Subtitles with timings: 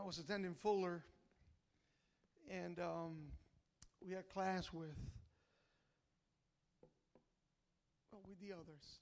[0.00, 1.04] I was attending Fuller,
[2.50, 3.16] and um,
[4.00, 4.96] we had class with
[8.10, 9.00] well, with the others.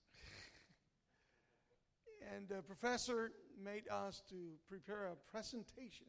[2.35, 3.31] and the professor
[3.63, 4.35] made us to
[4.69, 6.09] prepare a presentation.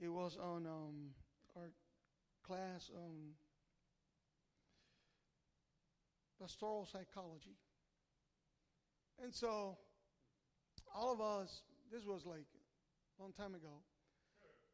[0.00, 1.10] It was on um,
[1.56, 1.72] our
[2.46, 3.32] class on
[6.40, 7.56] pastoral psychology.
[9.20, 9.76] And so,
[10.94, 12.46] all of us, this was like
[13.18, 13.82] a long time ago.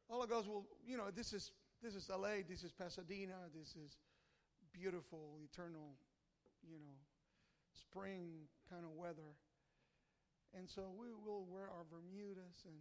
[0.08, 3.76] All of us well, you know, this is this is LA, this is Pasadena, this
[3.76, 3.98] is
[4.72, 5.94] beautiful, eternal,
[6.66, 6.96] you know,
[7.72, 9.36] spring kind of weather.
[10.56, 12.78] And so we will wear our Bermudas and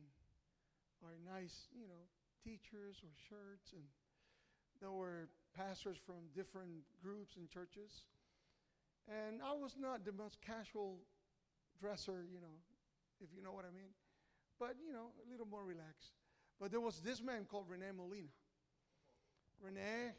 [1.03, 2.05] our nice, you know,
[2.43, 3.73] teachers or shirts.
[3.73, 3.83] And
[4.79, 8.05] there were pastors from different groups and churches.
[9.09, 10.99] And I was not the most casual
[11.79, 12.57] dresser, you know,
[13.19, 13.91] if you know what I mean.
[14.59, 16.13] But, you know, a little more relaxed.
[16.59, 18.27] But there was this man called Rene Molina.
[19.61, 20.13] Rene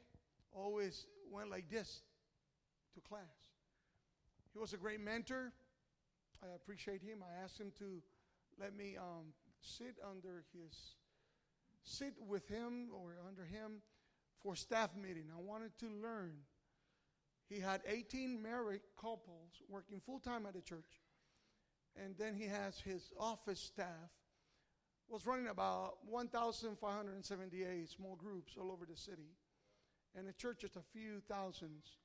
[0.53, 2.03] always went like this
[2.95, 3.21] to class.
[4.53, 5.53] He was a great mentor.
[6.43, 7.19] I appreciate him.
[7.23, 8.03] I asked him to
[8.61, 10.77] let me um, sit under his,
[11.83, 13.83] sit with him or under him
[14.43, 15.25] for staff meeting.
[15.35, 16.35] I wanted to learn.
[17.49, 21.01] He had 18 married couples working full time at the church.
[21.97, 24.11] And then he has his office staff
[25.09, 29.37] was running about 1,578 small groups all over the city.
[30.17, 31.99] And the church just a few thousands.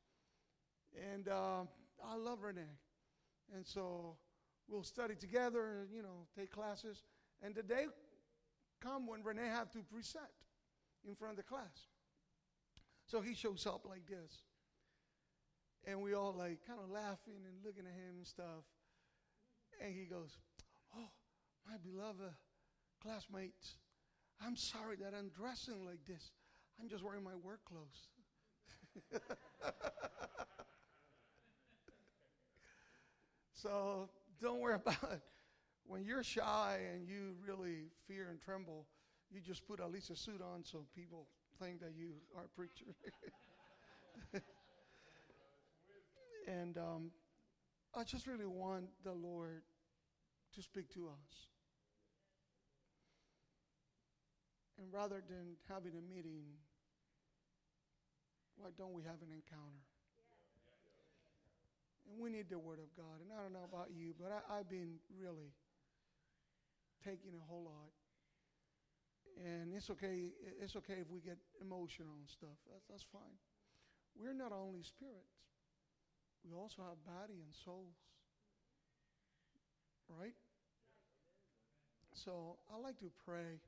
[1.13, 1.61] And uh,
[2.05, 2.61] I love Rene.
[3.55, 4.15] And so
[4.67, 7.03] we'll study together, you know, take classes.
[7.41, 7.85] And the day
[8.81, 10.25] come when Rene have to present
[11.07, 11.87] in front of the class.
[13.05, 14.43] So he shows up like this.
[15.85, 18.65] And we all like kind of laughing and looking at him and stuff.
[19.81, 20.37] And he goes,
[20.95, 21.09] Oh,
[21.65, 22.33] my beloved
[22.99, 23.77] classmates,
[24.45, 26.31] I'm sorry that I'm dressing like this.
[26.79, 28.07] I'm just wearing my work clothes.
[33.53, 34.09] so
[34.41, 35.21] don't worry about it.
[35.85, 38.85] When you're shy and you really fear and tremble,
[39.31, 41.27] you just put at least a suit on so people
[41.59, 42.85] think that you are a preacher.
[46.47, 47.11] and um,
[47.95, 49.63] I just really want the Lord
[50.55, 51.47] to speak to us.
[54.79, 56.47] And rather than having a meeting,
[58.55, 59.83] why don't we have an encounter?
[62.07, 63.19] And we need the Word of God.
[63.19, 65.51] And I don't know about you, but I, have been really
[67.03, 67.91] taking a whole lot.
[69.35, 70.31] And it's okay.
[70.59, 72.55] It's okay if we get emotional and stuff.
[72.71, 73.35] That's, that's fine.
[74.15, 75.35] We're not only spirits.
[76.43, 77.99] We also have body and souls.
[80.07, 80.35] Right?
[82.15, 83.59] So I like to pray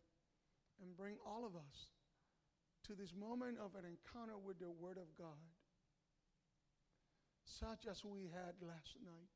[0.82, 1.88] and bring all of us
[2.88, 5.38] to this moment of an encounter with the Word of God,
[7.46, 9.30] such as we had last night.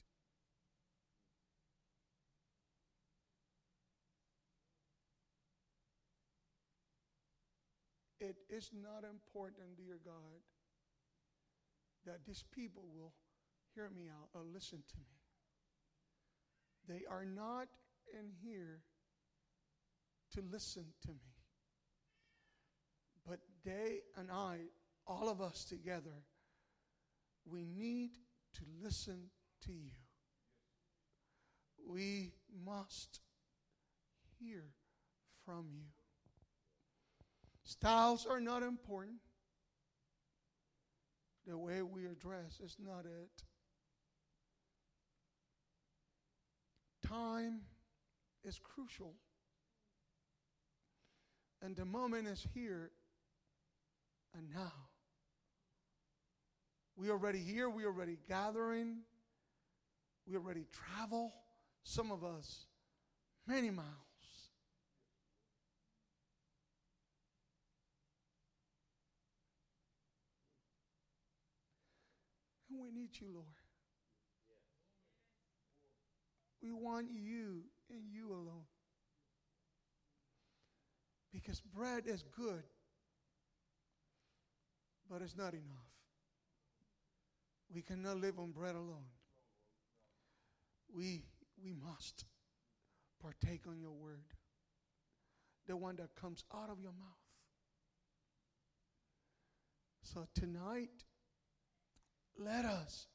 [8.19, 10.41] It is not important, dear God,
[12.05, 13.13] that these people will
[13.75, 15.15] hear me out or listen to me.
[16.87, 17.67] They are not
[18.13, 18.81] in here
[20.33, 21.34] to listen to me.
[23.65, 24.59] They and I,
[25.07, 26.23] all of us together,
[27.49, 28.11] we need
[28.53, 29.31] to listen
[29.65, 29.91] to you.
[31.87, 32.33] We
[32.63, 33.19] must
[34.39, 34.65] hear
[35.45, 35.85] from you.
[37.63, 39.17] Styles are not important.
[41.47, 43.43] The way we are dressed is not it.
[47.07, 47.61] Time
[48.43, 49.13] is crucial.
[51.61, 52.91] And the moment is here
[54.37, 54.71] and now.
[56.95, 57.69] We already here.
[57.69, 58.97] We are already gathering.
[60.27, 61.33] We already travel.
[61.83, 62.65] Some of us
[63.47, 63.87] many miles.
[72.69, 73.45] And we need you, Lord.
[76.61, 78.65] We want you and you alone.
[81.31, 82.63] Because bread is good,
[85.09, 85.91] but it's not enough.
[87.73, 89.09] We cannot live on bread alone.
[90.95, 91.23] We,
[91.63, 92.25] we must
[93.21, 94.33] partake on your word,
[95.67, 97.25] the one that comes out of your mouth.
[100.03, 101.03] So tonight,
[102.37, 103.07] let us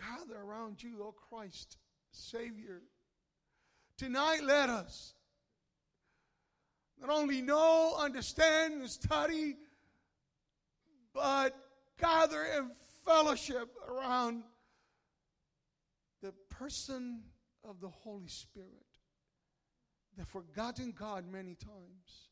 [0.00, 1.76] gather around you, O Christ,
[2.10, 2.82] Savior.
[3.96, 5.14] Tonight, let us
[7.00, 9.56] not only know, understand, and study,
[11.18, 11.52] but
[12.00, 12.70] gather in
[13.04, 14.44] fellowship around
[16.22, 17.22] the person
[17.68, 18.86] of the Holy Spirit,
[20.16, 22.28] the forgotten God many times.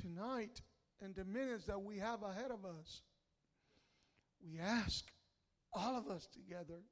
[0.00, 0.62] Tonight,
[1.00, 3.02] in the minutes that we have ahead of us,
[4.44, 5.04] we ask
[5.72, 6.82] all of us together,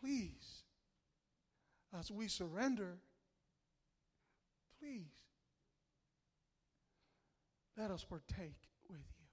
[0.00, 0.64] please,
[1.96, 2.98] as we surrender,
[4.80, 5.23] please
[7.76, 9.26] let us partake with you.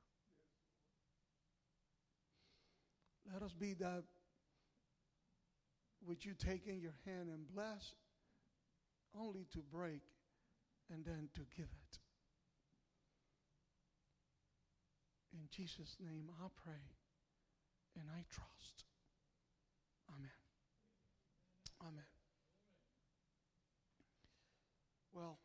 [3.34, 4.04] Let us be that
[6.06, 7.94] which you take in your hand and bless,
[9.18, 10.02] only to break
[10.92, 12.00] and then to give it.
[15.34, 16.82] In Jesus' name I pray
[17.96, 18.86] and I trust.
[20.10, 20.30] Amen.
[21.82, 22.04] Amen.
[25.14, 25.40] Well,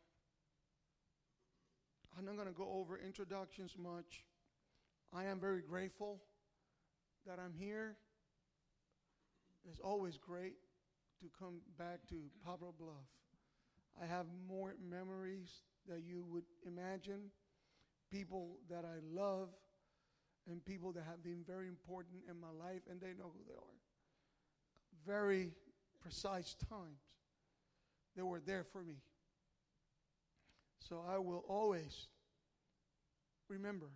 [2.17, 4.25] I'm not going to go over introductions much.
[5.13, 6.19] I am very grateful
[7.27, 7.95] that I'm here.
[9.69, 10.55] It's always great
[11.21, 13.05] to come back to Poplar Bluff.
[14.01, 17.29] I have more memories that you would imagine,
[18.11, 19.49] people that I love,
[20.49, 23.53] and people that have been very important in my life, and they know who they
[23.53, 23.77] are.
[25.05, 25.51] Very
[26.01, 27.01] precise times.
[28.15, 28.95] They were there for me.
[30.87, 32.07] So I will always
[33.49, 33.91] remember.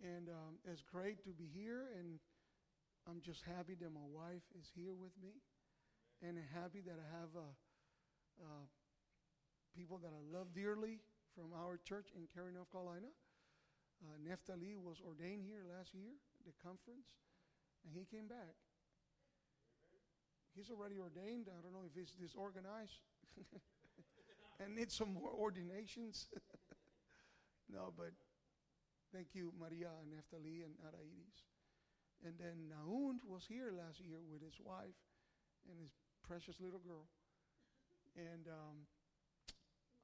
[0.00, 2.16] And um, it's great to be here, and
[3.04, 5.36] I'm just happy that my wife is here with me,
[6.24, 7.52] and happy that I have uh,
[8.40, 8.64] uh,
[9.76, 11.04] people that I love dearly
[11.36, 13.12] from our church in Cary, North Carolina.
[14.00, 17.04] Uh, Neftali was ordained here last year, at the conference,
[17.84, 18.56] and he came back.
[20.56, 21.52] He's already ordained.
[21.52, 23.02] I don't know if he's disorganized
[24.60, 26.28] and needs some more ordinations.
[27.72, 28.12] no, but
[29.14, 31.46] thank you, Maria and Neftali and Araides.
[32.24, 34.98] And then Naund was here last year with his wife
[35.70, 35.94] and his
[36.26, 37.06] precious little girl.
[38.16, 38.76] And um,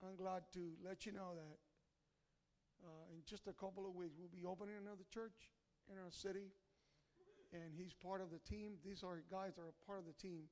[0.03, 1.59] I'm glad to let you know that
[2.87, 5.51] uh, in just a couple of weeks, we'll be opening another church
[5.91, 6.55] in our city.
[7.53, 8.79] And he's part of the team.
[8.85, 10.47] These are guys that are part of the team.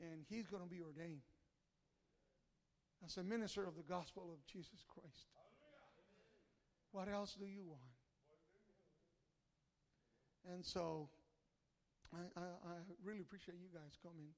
[0.00, 1.22] And he's going to be ordained
[3.04, 5.26] as a minister of the gospel of Jesus Christ.
[6.92, 7.80] What else do you want?
[10.52, 11.08] And so
[12.12, 14.28] I, I, I really appreciate you guys coming.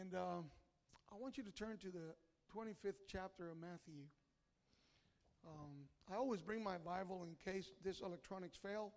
[0.00, 0.44] And um,
[1.12, 2.14] I want you to turn to the
[2.54, 4.04] 25th chapter of Matthew.
[5.46, 8.92] Um, I always bring my Bible in case this electronics fail.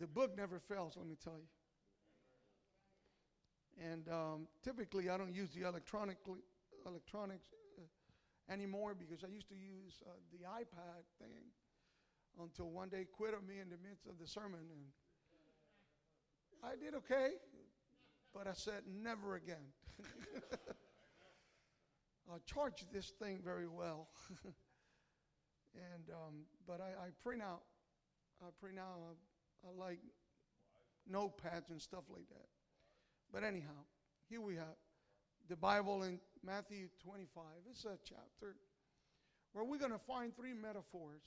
[0.00, 1.48] The book never fails, let me tell you.
[3.90, 6.18] And um, typically, I don't use the electronic
[6.86, 7.48] electronics
[7.78, 11.52] uh, anymore because I used to use uh, the iPad thing
[12.40, 14.84] until one day quit on me in the midst of the sermon, and
[16.62, 17.30] I did okay,
[18.34, 19.72] but I said never again.
[22.32, 24.08] I charge this thing very well.
[25.74, 27.62] And um, but I, I print out,
[28.40, 29.00] I print out.
[29.10, 29.98] I, I like
[31.10, 32.46] notepads and stuff like that.
[33.32, 33.82] But anyhow,
[34.28, 34.78] here we have
[35.48, 37.42] the Bible in Matthew 25.
[37.70, 38.56] It's a chapter
[39.52, 41.22] where we're going to find three metaphors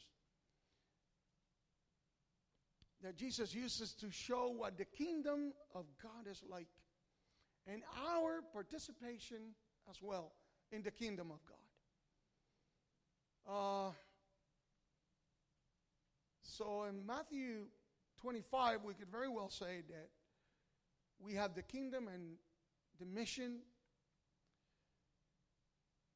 [3.03, 6.67] that Jesus uses to show what the kingdom of God is like
[7.67, 9.53] and our participation
[9.89, 10.31] as well
[10.71, 11.57] in the kingdom of God.
[13.49, 13.91] Uh,
[16.41, 17.65] so in Matthew
[18.21, 20.09] 25, we could very well say that
[21.19, 22.37] we have the kingdom and
[22.99, 23.59] the mission.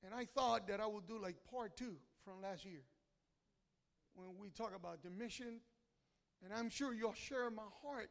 [0.04, 2.82] And I thought that I would do like part two from last year
[4.16, 5.60] when we talk about the mission.
[6.44, 8.10] And I'm sure you'll share my heart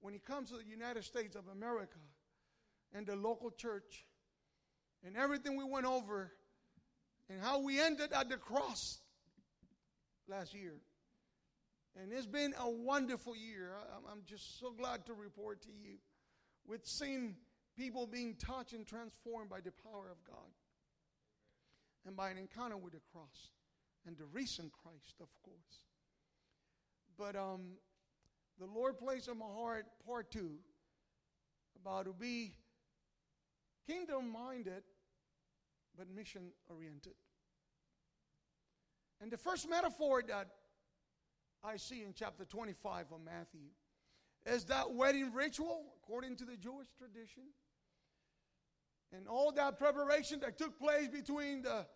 [0.00, 1.98] when it comes to the United States of America
[2.92, 4.04] and the local church
[5.04, 6.32] and everything we went over
[7.30, 8.98] and how we ended at the cross
[10.28, 10.74] last year.
[11.98, 13.72] And it's been a wonderful year.
[14.12, 15.96] I'm just so glad to report to you.
[16.66, 17.36] We've seen
[17.74, 20.50] people being touched and transformed by the power of God
[22.06, 23.50] and by an encounter with the cross
[24.06, 25.80] and the recent Christ, of course.
[27.18, 27.72] But um,
[28.58, 30.52] the Lord placed in my heart part two
[31.80, 32.54] about to be
[33.86, 34.82] kingdom minded
[35.96, 37.14] but mission oriented.
[39.20, 40.48] And the first metaphor that
[41.64, 43.68] I see in chapter 25 of Matthew
[44.44, 47.44] is that wedding ritual according to the Jewish tradition.
[49.12, 51.86] and all that preparation that took place between the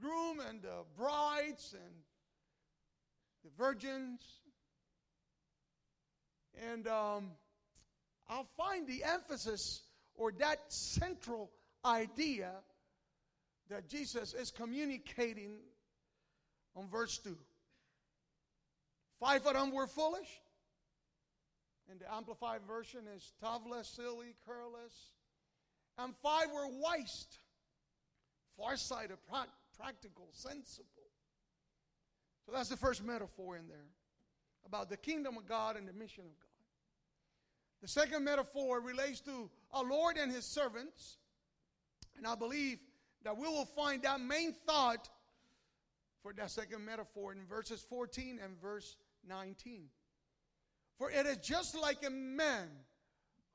[0.00, 1.94] groom and the brides and
[3.44, 4.20] the virgins.
[6.72, 7.30] And um,
[8.28, 9.82] I'll find the emphasis
[10.14, 11.50] or that central
[11.84, 12.50] idea
[13.68, 15.56] that Jesus is communicating
[16.74, 17.36] on verse 2.
[19.20, 20.28] Five of them were foolish.
[21.90, 25.12] And the Amplified Version is toothless, silly, careless.
[25.98, 27.26] And five were wise,
[28.58, 29.18] farsighted,
[29.78, 31.10] practical, sensible.
[32.44, 33.88] So that's the first metaphor in there
[34.64, 36.46] about the kingdom of God and the mission of God.
[37.82, 41.18] The second metaphor relates to our Lord and his servants.
[42.16, 42.78] And I believe
[43.24, 45.08] that we will find that main thought
[46.22, 48.96] for that second metaphor in verses 14 and verse
[49.28, 49.86] 19.
[50.98, 52.68] For it is just like a man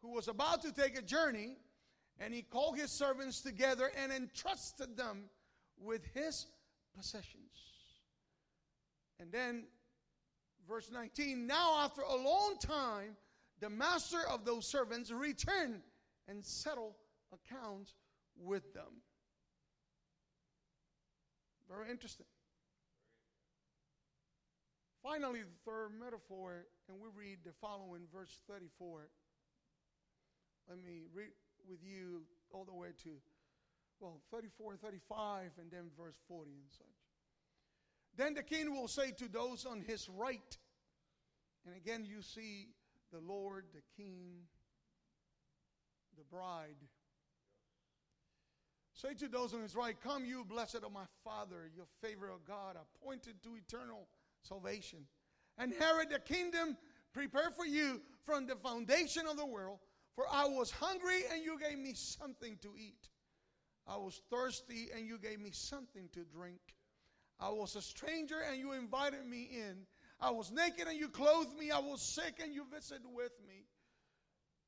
[0.02, 1.58] who was about to take a journey,
[2.20, 5.24] and he called his servants together and entrusted them
[5.82, 6.48] with his
[6.96, 7.52] possessions.
[9.20, 9.66] And then,
[10.68, 13.16] verse 19 now, after a long time,
[13.60, 15.82] the master of those servants returned
[16.28, 16.96] and settled
[17.32, 17.94] accounts
[18.36, 19.02] with them.
[21.70, 22.26] Very interesting.
[25.04, 29.10] Finally, the third metaphor, and we read the following verse 34.
[30.70, 31.32] Let me read
[31.68, 32.22] with you
[32.52, 33.10] all the way to,
[34.02, 36.88] well, 34 and 35, and then verse 40 and such.
[38.18, 40.58] Then the king will say to those on his right,
[41.66, 42.70] and again you see
[43.14, 44.42] the Lord, the king,
[46.18, 46.76] the bride.
[48.94, 52.46] Say to those on his right, Come, you blessed of my Father, your favor of
[52.46, 54.08] God, appointed to eternal
[54.44, 55.00] salvation.
[55.62, 56.78] Inherit the kingdom
[57.14, 59.80] prepared for you from the foundation of the world.
[60.16, 63.11] For I was hungry and you gave me something to eat.
[63.92, 66.62] I was thirsty and you gave me something to drink.
[67.40, 69.86] I was a stranger and you invited me in.
[70.20, 71.72] I was naked and you clothed me.
[71.72, 73.66] I was sick and you visited with me.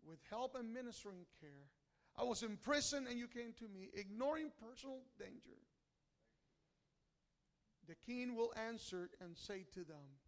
[0.06, 1.70] With help and ministering care.
[2.18, 5.58] I was in prison and you came to me, ignoring personal danger.
[7.88, 10.20] The king will answer and say to them,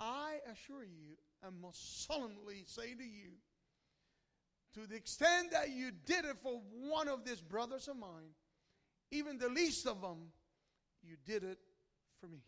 [0.00, 3.38] I assure you and most solemnly say to you,
[4.76, 8.34] to the extent that you did it for one of these brothers of mine,
[9.10, 10.18] even the least of them,
[11.02, 11.58] you did it
[12.20, 12.38] for me.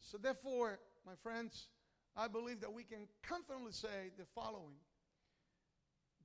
[0.00, 1.68] So, therefore, my friends,
[2.16, 4.76] I believe that we can confidently say the following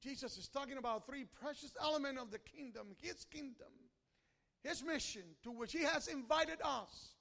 [0.02, 3.68] Jesus is talking about three precious elements of the kingdom, his kingdom
[4.64, 7.16] his mission to which he has invited us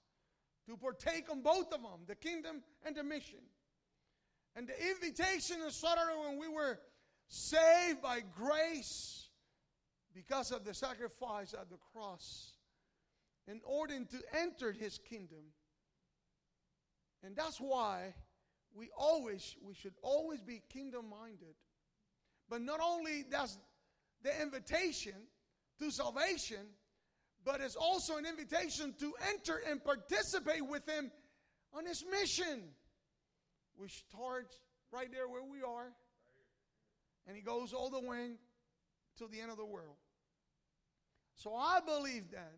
[0.67, 3.39] to partake on both of them the kingdom and the mission.
[4.57, 6.79] And the invitation is started when we were
[7.29, 9.29] saved by grace
[10.15, 12.55] because of the sacrifice at the cross
[13.47, 15.53] in order to enter his kingdom.
[17.23, 18.15] And that's why
[18.75, 21.55] we always we should always be kingdom minded.
[22.49, 23.59] But not only that's
[24.23, 25.15] the invitation
[25.79, 26.67] to salvation,
[27.45, 31.11] but it's also an invitation to enter and participate with Him
[31.73, 32.63] on His mission,
[33.77, 34.61] which starts
[34.93, 35.93] right there where we are,
[37.27, 38.33] and He goes all the way
[39.19, 39.97] to the end of the world.
[41.35, 42.55] So I believe that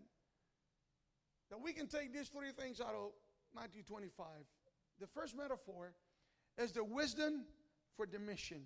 [1.51, 3.11] that we can take these three things out of
[3.55, 4.25] Matthew 25.
[5.01, 5.93] The first metaphor
[6.57, 7.45] is the wisdom
[7.95, 8.63] for the mission.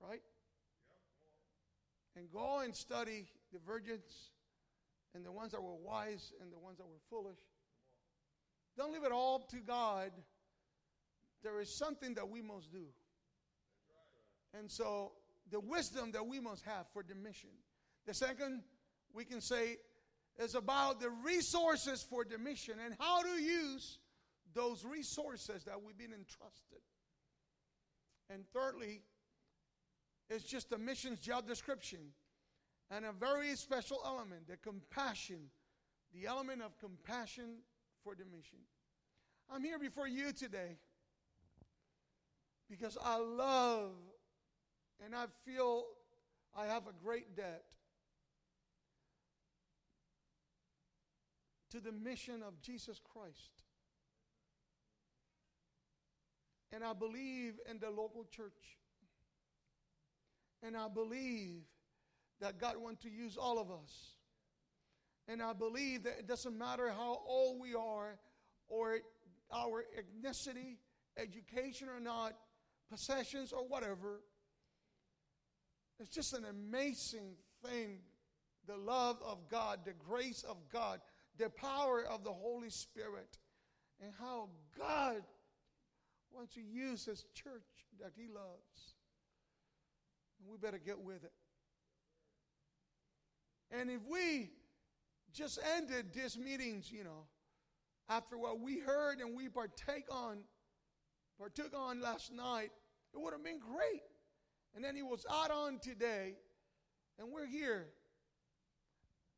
[0.00, 0.22] Right?
[2.16, 4.30] And go and study the virgins
[5.14, 7.38] and the ones that were wise and the ones that were foolish.
[8.76, 10.10] Don't leave it all to God.
[11.42, 12.84] There is something that we must do.
[14.58, 15.12] And so,
[15.50, 17.50] the wisdom that we must have for the mission.
[18.06, 18.62] The second,
[19.12, 19.76] we can say,
[20.38, 23.98] is about the resources for the mission and how to use
[24.54, 26.80] those resources that we've been entrusted.
[28.30, 29.02] And thirdly,
[30.30, 31.98] it's just the mission's job description
[32.90, 35.50] and a very special element, the compassion,
[36.14, 37.58] the element of compassion
[38.02, 38.58] for the mission.
[39.50, 40.78] I'm here before you today
[42.72, 43.90] because I love
[45.04, 45.84] and I feel
[46.56, 47.64] I have a great debt
[51.70, 53.62] to the mission of Jesus Christ.
[56.72, 58.78] And I believe in the local church.
[60.62, 61.64] And I believe
[62.40, 64.14] that God wants to use all of us.
[65.28, 68.18] And I believe that it doesn't matter how old we are
[68.68, 69.00] or
[69.52, 70.78] our ethnicity,
[71.18, 72.32] education or not,
[72.92, 74.20] possessions or whatever,
[75.98, 78.00] It's just an amazing thing
[78.66, 81.00] the love of God, the grace of God,
[81.36, 83.38] the power of the Holy Spirit,
[84.00, 85.22] and how God
[86.32, 88.94] wants to use His church that He loves.
[90.40, 91.32] And we better get with it.
[93.70, 94.50] And if we
[95.32, 97.26] just ended these meetings, you know,
[98.08, 100.38] after what we heard and we partake on,
[101.38, 102.70] partook on last night,
[103.14, 104.02] it would have been great.
[104.74, 106.36] And then he was out on today,
[107.18, 107.88] and we're here.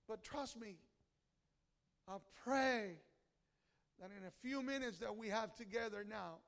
[0.08, 0.76] But trust me,
[2.08, 2.98] I pray
[4.00, 6.38] that in a few minutes that we have together now,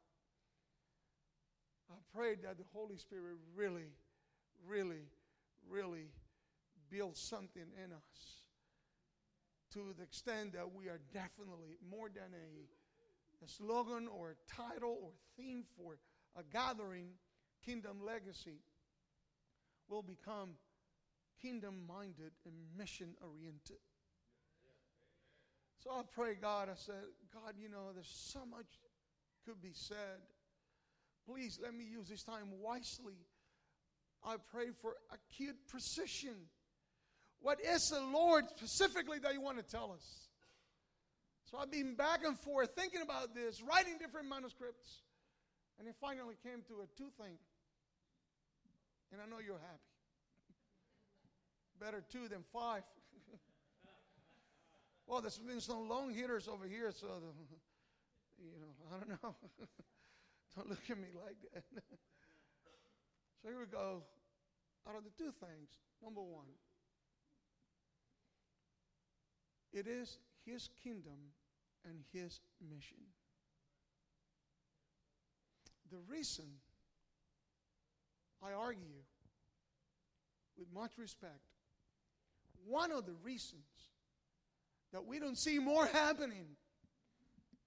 [1.90, 3.92] I pray that the Holy Spirit really,
[4.66, 5.08] really,
[5.68, 6.10] really
[6.90, 8.36] builds something in us
[9.72, 14.98] to the extent that we are definitely more than a, a slogan or a title
[15.02, 15.96] or theme for
[16.38, 17.08] a gathering,
[17.64, 18.60] Kingdom Legacy,
[19.88, 20.50] will become
[21.40, 23.78] kingdom minded and mission oriented.
[25.82, 28.66] So I pray, God, I said, God, you know, there's so much
[29.46, 30.18] could be said.
[31.24, 33.14] Please let me use this time wisely.
[34.24, 36.34] I pray for acute precision.
[37.40, 40.28] What is the Lord specifically that you want to tell us?
[41.44, 45.02] So I've been back and forth thinking about this, writing different manuscripts,
[45.78, 47.36] and it finally came to a two thing.
[49.12, 49.92] And I know you're happy.
[51.78, 52.82] Better two than five.
[55.06, 59.34] well, there's been some long hitters over here, so the, you know, I don't know.
[60.56, 61.64] don't look at me like that.
[63.42, 64.02] so here we go.
[64.88, 65.68] Out of the two things,
[66.02, 66.46] number one,
[69.72, 71.34] it is His kingdom
[71.84, 72.98] and His mission.
[75.90, 76.44] The reason
[78.42, 79.02] I argue
[80.58, 81.40] with much respect
[82.66, 83.62] one of the reasons
[84.92, 86.46] that we don't see more happening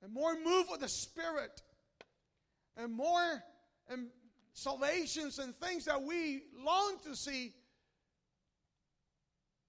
[0.02, 1.62] and more move of the Spirit
[2.76, 3.44] and more
[3.88, 4.08] and
[4.54, 7.54] salvations and things that we long to see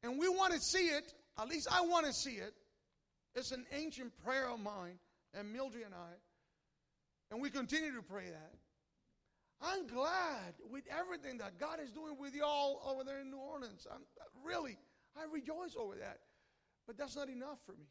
[0.03, 2.55] and we want to see it, at least I want to see it.
[3.35, 4.99] It's an ancient prayer of mine
[5.35, 6.15] and Mildred and I,
[7.31, 8.55] and we continue to pray that.
[9.63, 13.87] I'm glad with everything that God is doing with y'all over there in New Orleans.
[13.93, 14.03] I'm
[14.43, 14.79] really,
[15.17, 16.21] I rejoice over that.
[16.87, 17.87] But that's not enough for me.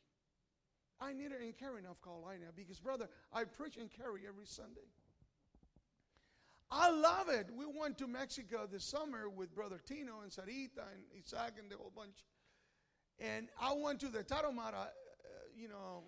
[1.00, 4.90] I need it in Cary, North Carolina, because, brother, I preach in Cary every Sunday.
[6.72, 7.48] I love it.
[7.56, 11.78] We went to Mexico this summer with Brother Tino and Sarita and Isaac and the
[11.78, 12.18] whole bunch.
[13.20, 14.88] And I went to the Tarahumara, uh,
[15.56, 16.04] you know,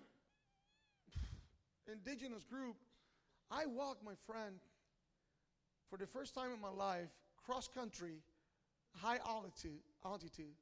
[1.92, 2.76] indigenous group.
[3.52, 4.56] I walked, my friend,
[5.90, 7.10] for the first time in my life,
[7.44, 8.22] cross country,
[8.96, 10.54] high altitude, altitude,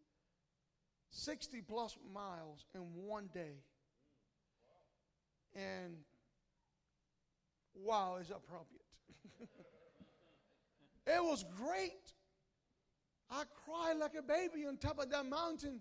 [1.10, 3.62] 60 plus miles in one day.
[5.54, 5.98] And
[7.74, 8.82] wow, is appropriate.
[11.06, 12.12] it was great.
[13.30, 15.80] I cried like a baby on top of that mountain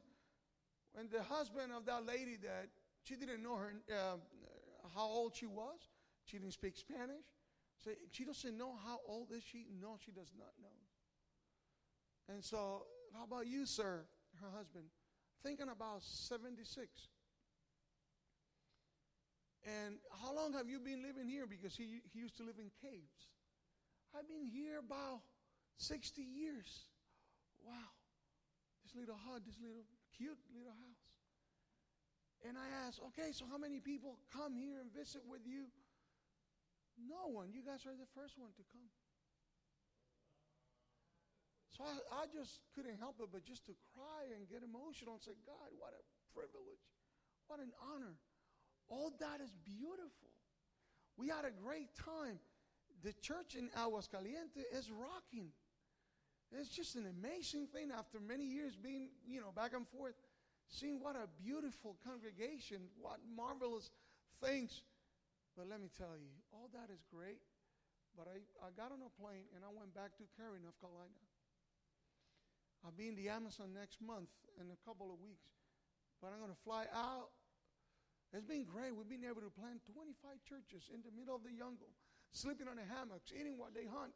[0.93, 2.67] when the husband of that lady that
[3.03, 4.17] she didn't know her uh,
[4.95, 5.79] how old she was.
[6.29, 7.25] She didn't speak Spanish.
[7.83, 9.65] So she doesn't know how old is she?
[9.81, 10.75] No, she does not know.
[12.33, 12.83] And so,
[13.15, 14.05] how about you, sir,
[14.41, 14.85] her husband?
[15.43, 16.87] thinking about 76.
[19.63, 21.45] And how long have you been living here?
[21.45, 23.27] Because he, he used to live in caves.
[24.15, 25.21] I've been here about
[25.77, 26.87] 60 years.
[27.63, 27.91] Wow.
[28.83, 29.83] This little hut, this little
[30.17, 31.03] cute little house.
[32.47, 35.67] And I asked, okay, so how many people come here and visit with you?
[36.99, 37.55] No one.
[37.55, 38.89] You guys are the first one to come.
[41.79, 45.23] So I, I just couldn't help it but just to cry and get emotional and
[45.23, 46.03] say, God, what a
[46.35, 46.83] privilege.
[47.47, 48.19] What an honor.
[48.89, 50.33] All that is beautiful.
[51.15, 52.39] We had a great time.
[53.03, 55.51] The church in Aguascalientes is rocking.
[56.51, 60.15] It's just an amazing thing after many years being, you know, back and forth,
[60.67, 63.91] seeing what a beautiful congregation, what marvelous
[64.43, 64.81] things.
[65.59, 67.43] But let me tell you, all that is great.
[68.15, 71.19] But I, I got on a plane and I went back to Cary, North Carolina.
[72.79, 75.51] I'll be in the Amazon next month in a couple of weeks.
[76.23, 77.35] But I'm going to fly out.
[78.31, 78.95] It's been great.
[78.95, 81.91] We've been able to plant 25 churches in the middle of the jungle,
[82.31, 84.15] sleeping on the hammocks, eating what they hunt,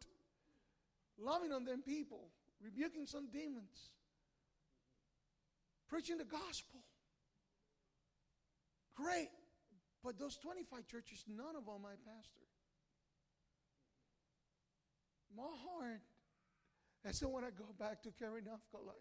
[1.19, 2.31] loving on them people,
[2.63, 3.91] rebuking some demons,
[5.91, 6.79] preaching the gospel.
[8.95, 9.42] Great.
[10.03, 12.41] But those 25 churches, none of them my pastor.
[15.35, 16.01] My heart
[17.05, 18.97] I said, when I go back to Cary, North Carolina,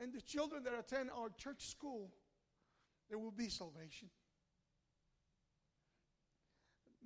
[0.00, 2.10] and the children that attend our church school,
[3.08, 4.08] there will be salvation.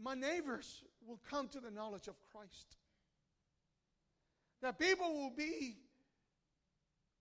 [0.00, 2.76] My neighbors will come to the knowledge of Christ.
[4.62, 5.76] That people will be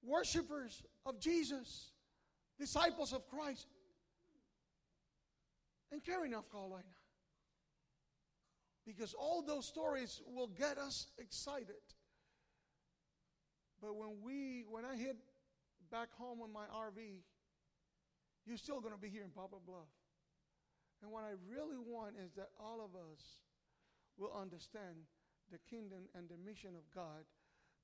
[0.04, 1.89] worshipers of Jesus,
[2.60, 3.65] disciples of Christ,
[5.91, 6.84] and Cary, North Carolina.
[8.86, 11.84] Because all those stories will get us excited.
[13.82, 15.17] But when we when I hit
[15.91, 17.21] back home on my RV,
[18.45, 19.91] you're still going to be here in Poplar Bluff.
[21.02, 23.21] And what I really want is that all of us
[24.17, 25.06] will understand
[25.52, 27.28] the kingdom and the mission of God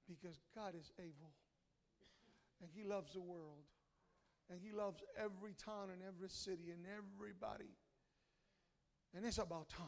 [0.08, 1.32] because God is able.
[2.62, 3.68] And He loves the world.
[4.50, 7.76] And He loves every town and every city and everybody.
[9.15, 9.88] And it's about time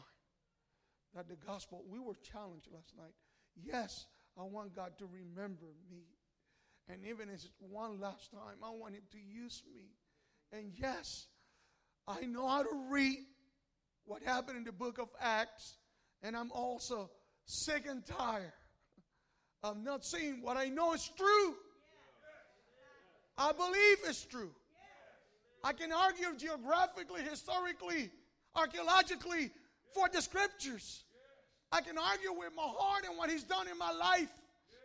[1.14, 3.14] that the gospel, we were challenged last night.
[3.56, 4.06] Yes,
[4.38, 6.04] I want God to remember me.
[6.88, 9.86] And even if it's one last time, I want Him to use me.
[10.52, 11.26] And yes,
[12.06, 13.18] I know how to read
[14.04, 15.78] what happened in the book of Acts,
[16.22, 17.10] and I'm also
[17.46, 18.52] sick and tired
[19.64, 21.54] of not seeing what I know is true.
[23.36, 24.50] I believe it's true.
[25.64, 28.10] I can argue geographically, historically,
[28.56, 29.50] archaeologically
[29.94, 31.04] for the scriptures.
[31.70, 34.30] I can argue with my heart and what He's done in my life.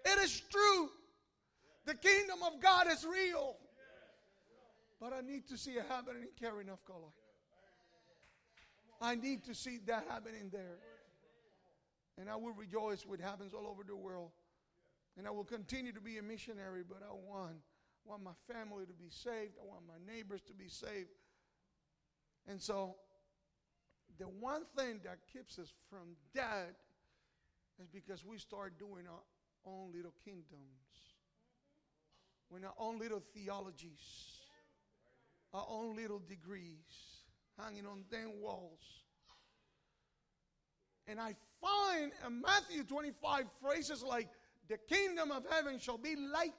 [0.05, 0.89] It is true.
[1.85, 3.55] The kingdom of God is real.
[4.99, 7.11] But I need to see it happening in Cary, North Carolina.
[9.01, 10.77] I need to see that happening there.
[12.19, 14.29] And I will rejoice what happens all over the world.
[15.17, 17.55] And I will continue to be a missionary, but I want,
[18.05, 19.53] want my family to be saved.
[19.59, 21.09] I want my neighbors to be saved.
[22.47, 22.95] And so,
[24.21, 26.75] the one thing that keeps us from that
[27.81, 29.23] is because we start doing our
[29.65, 30.45] own little kingdoms,
[32.51, 34.31] with our own little theologies
[35.53, 37.23] our own little degrees
[37.59, 38.79] hanging on them walls.
[41.07, 44.29] And I find in Matthew 25 phrases like,
[44.69, 46.53] the kingdom of heaven shall be like.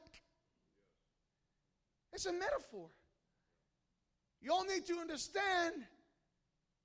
[2.12, 2.88] It's a metaphor.
[4.42, 5.74] You all need to understand,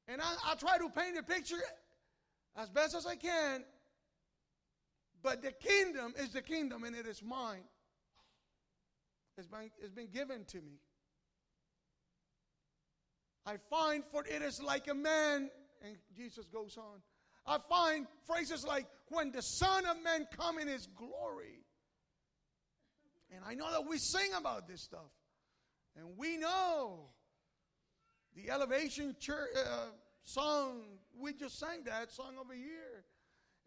[0.07, 1.57] and I, I try to paint a picture
[2.55, 3.63] as best as I can,
[5.21, 7.63] but the kingdom is the kingdom and it is mine.
[9.37, 10.79] It's been, it's been given to me.
[13.45, 15.49] I find, for it is like a man,
[15.81, 17.01] and Jesus goes on.
[17.45, 21.63] I find phrases like, when the Son of Man come in his glory.
[23.33, 25.11] And I know that we sing about this stuff.
[25.95, 27.09] And we know
[28.37, 29.87] the elevation church, uh,
[30.23, 30.83] song,
[31.19, 33.03] we just sang that song over here.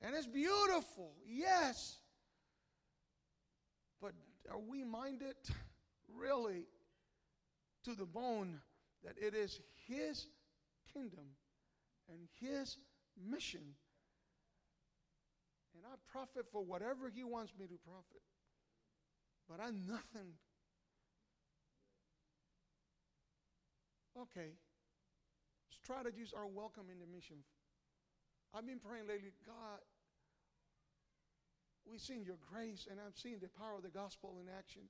[0.00, 1.98] And it's beautiful, yes.
[4.00, 4.12] But
[4.50, 5.34] are we minded
[6.16, 6.66] really
[7.84, 8.60] to the bone
[9.04, 10.26] that it is His
[10.92, 11.26] kingdom
[12.08, 12.76] and His
[13.28, 13.74] mission.
[15.74, 18.22] And I profit for whatever He wants me to profit.
[19.48, 20.34] But I'm nothing.
[24.22, 24.52] Okay.
[25.70, 27.36] Strategies are welcome in the mission.
[28.54, 29.80] I've been praying lately, God,
[31.88, 34.82] we've seen your grace and I've seen the power of the gospel in action.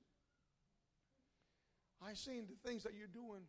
[2.05, 3.43] I've seen the things that you're doing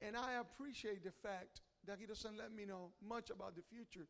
[0.00, 4.06] and I appreciate the fact that he doesn't let me know much about the future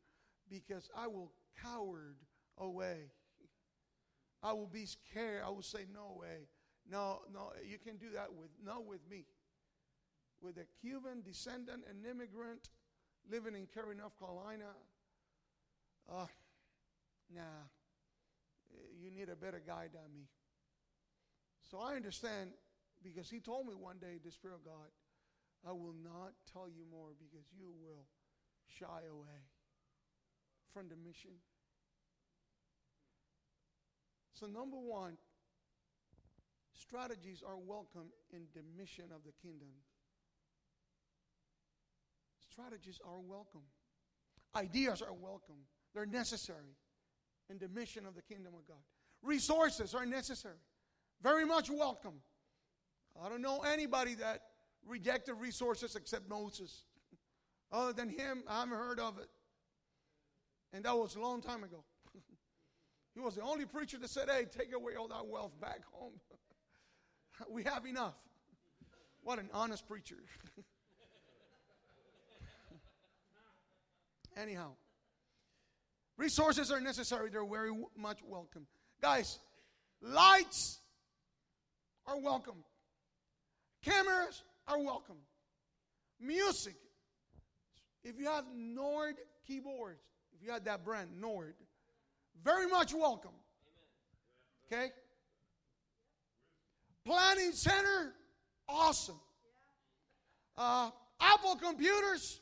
[0.48, 2.16] because I will coward
[2.58, 3.10] away.
[4.42, 5.42] I will be scared.
[5.44, 6.46] I will say, no way.
[6.90, 9.24] No, no, you can do that with, not with me.
[10.40, 12.70] With a Cuban descendant, an immigrant
[13.30, 14.70] living in Cary, North Carolina,
[16.10, 16.26] uh,
[17.34, 17.42] nah,
[19.00, 20.28] you need a better guy than me.
[21.70, 22.50] So I understand
[23.02, 24.88] because he told me one day, the Spirit of God,
[25.66, 28.06] I will not tell you more because you will
[28.66, 29.42] shy away
[30.72, 31.32] from the mission.
[34.32, 35.16] So, number one,
[36.72, 39.68] strategies are welcome in the mission of the kingdom.
[42.58, 43.62] Strategies are welcome.
[44.56, 45.58] Ideas are welcome.
[45.94, 46.74] They're necessary
[47.48, 48.82] in the mission of the kingdom of God.
[49.22, 50.56] Resources are necessary.
[51.22, 52.14] Very much welcome.
[53.22, 54.40] I don't know anybody that
[54.84, 56.82] rejected resources except Moses.
[57.72, 59.28] Other than him, I haven't heard of it.
[60.72, 61.84] And that was a long time ago.
[63.14, 66.14] he was the only preacher that said, hey, take away all that wealth back home.
[67.50, 68.16] we have enough.
[69.22, 70.16] What an honest preacher.
[74.40, 74.70] Anyhow,
[76.18, 78.66] Resources are necessary, they're very much welcome.
[79.00, 79.38] Guys,
[80.02, 80.80] lights
[82.06, 82.56] are welcome,
[83.84, 85.18] cameras are welcome,
[86.20, 86.74] music.
[88.02, 89.14] If you have Nord
[89.46, 90.00] keyboards,
[90.34, 91.54] if you have that brand, Nord,
[92.42, 93.30] very much welcome.
[94.66, 94.88] Okay?
[97.06, 98.12] Planning Center,
[98.68, 99.20] awesome.
[100.56, 102.40] Uh, Apple computers,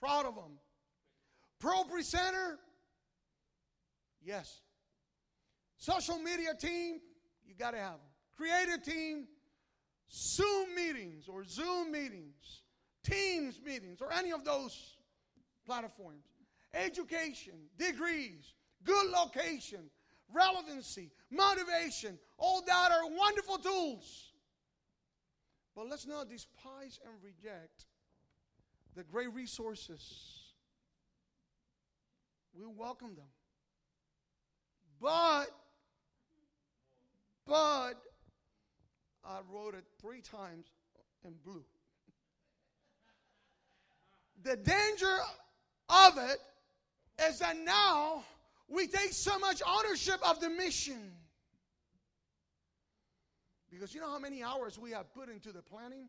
[0.00, 0.58] proud of them.
[1.58, 2.58] Pro Presenter,
[4.22, 4.60] yes.
[5.76, 7.00] Social media team,
[7.46, 8.00] you got to have them.
[8.36, 9.26] Creative team,
[10.10, 12.62] Zoom meetings or Zoom meetings,
[13.02, 14.96] Teams meetings, or any of those
[15.64, 16.26] platforms.
[16.74, 19.90] Education, degrees, good location,
[20.32, 24.32] relevancy, motivation, all that are wonderful tools.
[25.74, 27.86] But let's not despise and reject
[28.96, 30.52] the great resources.
[32.52, 33.26] We welcome them.
[35.00, 35.46] But,
[37.46, 37.94] but,
[39.24, 40.66] I wrote it three times
[41.24, 41.64] in blue.
[44.42, 45.18] The danger
[45.88, 46.38] of it
[47.28, 48.24] is that now
[48.68, 51.12] we take so much ownership of the mission.
[53.70, 56.08] Because you know how many hours we have put into the planning?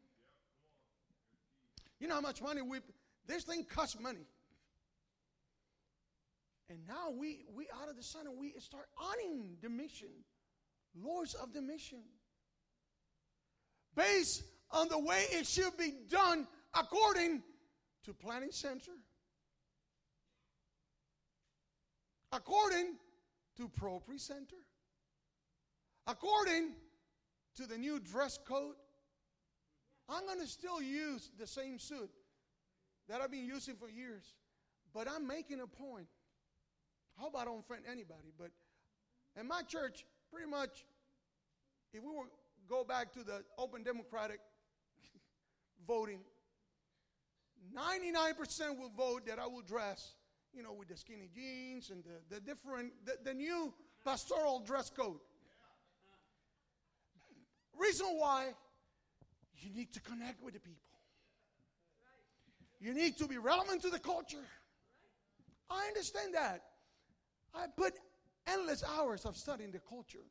[2.02, 2.80] You know how much money we
[3.28, 4.26] this thing costs money.
[6.68, 10.10] And now we we out of the sun and we start owning the mission.
[11.00, 12.00] Lords of the mission.
[13.96, 17.44] Based on the way it should be done according
[18.06, 18.94] to planning center.
[22.32, 22.96] According
[23.58, 24.56] to Pro Presenter.
[26.08, 26.72] According
[27.58, 28.74] to the new dress code,
[30.12, 32.10] I'm going to still use the same suit
[33.08, 34.36] that I've been using for years.
[34.94, 36.08] But I'm making a point.
[37.18, 38.52] I hope I don't offend anybody, but
[39.40, 40.86] in my church, pretty much,
[41.94, 42.26] if we were
[42.68, 44.40] go back to the open democratic
[45.88, 46.20] voting,
[47.76, 50.14] 99% will vote that I will dress,
[50.54, 54.90] you know, with the skinny jeans and the, the different, the, the new pastoral dress
[54.90, 55.20] code.
[57.78, 58.54] Reason why
[59.62, 60.82] you need to connect with the people.
[62.80, 64.46] You need to be relevant to the culture.
[65.70, 66.64] I understand that.
[67.54, 67.94] I put
[68.48, 70.26] endless hours of studying the culture.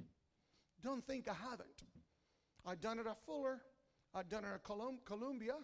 [0.82, 1.84] Don't think I haven't.
[2.66, 3.60] I've done it at Fuller.
[4.14, 5.54] I've done it at Columbia.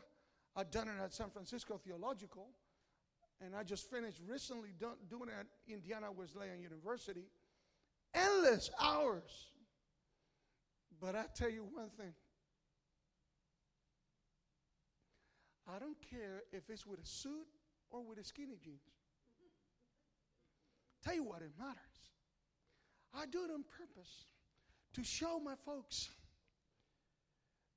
[0.55, 2.49] I've done it at San Francisco Theological.
[3.45, 7.25] And I just finished recently doing it at Indiana Wesleyan University.
[8.15, 9.49] Endless hours.
[11.01, 12.15] But I tell you one thing
[15.69, 17.47] I don't care if it's with a suit
[17.91, 18.81] or with a skinny jeans.
[21.05, 21.77] Tell you what, it matters.
[23.15, 24.27] I do it on purpose
[24.95, 26.11] to show my folks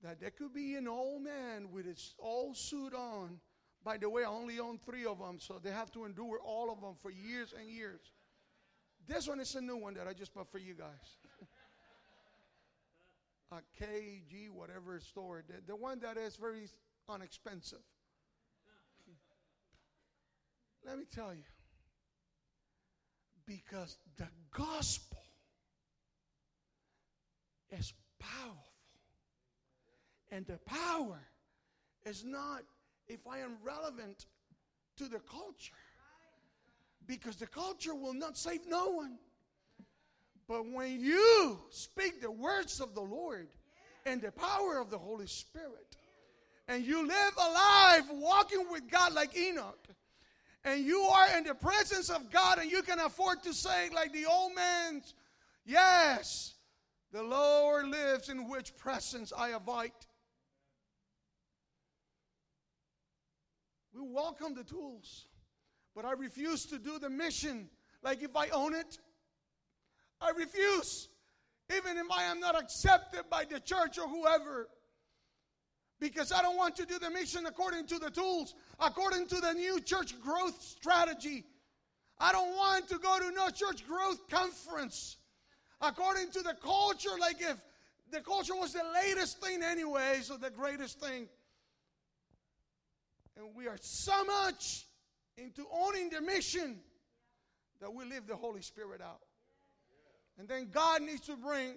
[0.04, 3.40] that there could be an old man with his old suit on.
[3.84, 6.72] By the way, I only own three of them, so they have to endure all
[6.72, 8.02] of them for years and years.
[9.08, 11.18] This one is a new one that I just bought for you guys.
[13.52, 15.44] a KG, whatever store.
[15.48, 16.68] The, the one that is very
[17.10, 17.80] unexpensive.
[20.86, 21.44] Let me tell you.
[23.46, 25.24] Because the gospel
[27.72, 28.64] is powerful.
[30.32, 31.20] And the power
[32.06, 32.62] is not
[33.08, 34.28] if I am relevant
[34.98, 35.74] to the culture.
[37.08, 39.18] Because the culture will not save no one.
[40.48, 43.48] But when you speak the words of the Lord
[44.06, 45.96] and the power of the Holy Spirit,
[46.70, 49.88] and you live a life walking with God like Enoch,
[50.64, 54.14] and you are in the presence of God, and you can afford to say, like
[54.14, 55.02] the old man,
[55.66, 56.56] Yes,
[57.12, 59.92] the Lord lives in which presence I abide.
[63.94, 65.26] We welcome the tools,
[65.96, 67.70] but I refuse to do the mission
[68.02, 68.98] like if I own it.
[70.22, 71.10] I refuse,
[71.76, 74.70] even if I am not accepted by the church or whoever,
[76.00, 79.54] because I don't want to do the mission according to the tools, according to the
[79.54, 81.46] new church growth strategy.
[82.20, 85.18] I don't want to go to no church growth conference
[85.82, 87.58] according to the culture, like if
[88.12, 91.28] the culture was the latest thing anyway, so the greatest thing.
[93.38, 94.88] And we are so much
[95.38, 96.80] into owning the mission
[97.80, 99.22] that we leave the Holy Spirit out.
[100.38, 101.76] And then God needs to bring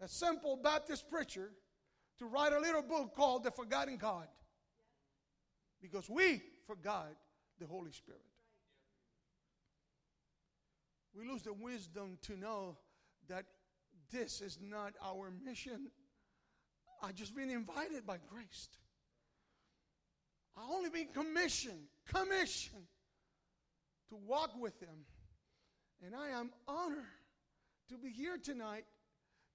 [0.00, 1.50] a simple Baptist preacher
[2.20, 4.28] to write a little book called The Forgotten God.
[5.80, 7.08] Because we forgot
[7.58, 8.20] the Holy Spirit.
[11.14, 12.76] we lose the wisdom to know
[13.28, 13.44] that
[14.12, 15.90] this is not our mission.
[17.02, 18.68] I've just been invited by grace.
[20.56, 22.86] I only been commissioned, commissioned
[24.10, 25.06] to walk with Him.
[26.04, 27.04] And I am honored
[27.88, 28.84] to be here tonight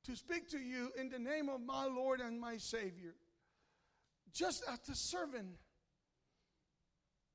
[0.05, 3.15] to speak to you in the name of my Lord and my Savior.
[4.33, 5.57] Just as a servant,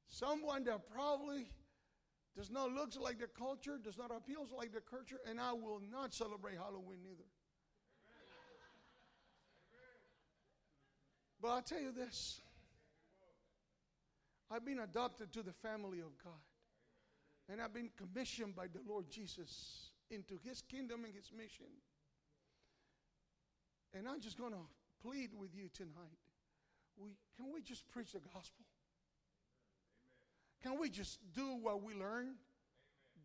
[0.06, 1.50] someone that probably
[2.36, 5.80] does not look like the culture, does not appeal like the culture, and I will
[5.90, 7.24] not celebrate Halloween either.
[11.40, 12.40] But I'll tell you this
[14.50, 16.32] I've been adopted to the family of God.
[17.48, 21.66] And I've been commissioned by the Lord Jesus into his kingdom and his mission.
[23.94, 24.64] And I'm just going to
[25.02, 26.18] plead with you tonight.
[26.96, 28.64] We, can we just preach the gospel?
[30.62, 32.34] Can we just do what we learn?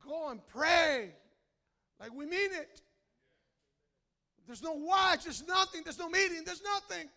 [0.05, 1.11] Go and pray
[1.99, 2.81] like we mean it.
[4.45, 7.09] There's no watch, there's nothing, there's no meeting, there's nothing.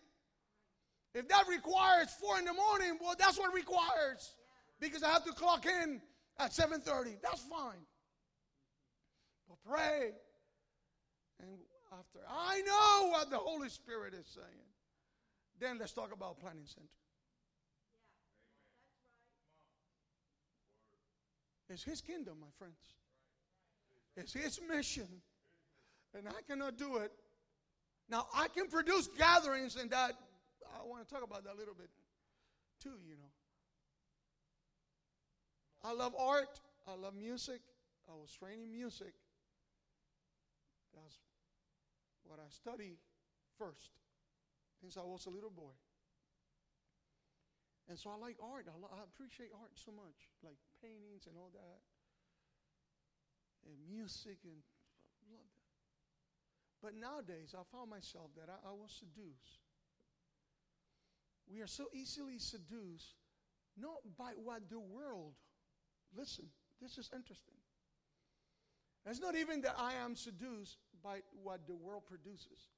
[1.13, 4.33] If that requires four in the morning, well, that's what requires.
[4.79, 6.01] Because I have to clock in
[6.37, 7.17] at 7:30.
[7.21, 7.85] That's fine.
[9.47, 10.11] But pray.
[11.39, 11.59] And
[11.91, 14.67] after I know what the Holy Spirit is saying,
[15.59, 16.87] then let's talk about planning center.
[21.69, 22.79] It's his kingdom, my friends.
[24.15, 25.07] It's his mission.
[26.17, 27.11] And I cannot do it.
[28.09, 30.13] Now, I can produce gatherings, and that,
[30.75, 31.89] I want to talk about that a little bit
[32.81, 33.29] too, you know.
[35.83, 36.59] I love art.
[36.87, 37.61] I love music.
[38.09, 39.13] I was training music.
[40.93, 41.17] That's
[42.29, 43.01] what I studied
[43.57, 43.97] first
[44.77, 45.73] since I was a little boy.
[47.89, 48.69] And so I like art.
[48.69, 51.81] I, lo- I appreciate art so much, like paintings and all that,
[53.65, 55.73] and music, and I love that.
[56.85, 59.65] But nowadays, I found myself that I, I was seduced.
[61.49, 63.17] We are so easily seduced,
[63.75, 65.33] not by what the world
[66.15, 66.45] Listen,
[66.81, 67.55] this is interesting.
[69.05, 72.69] It's not even that I am seduced by what the world produces.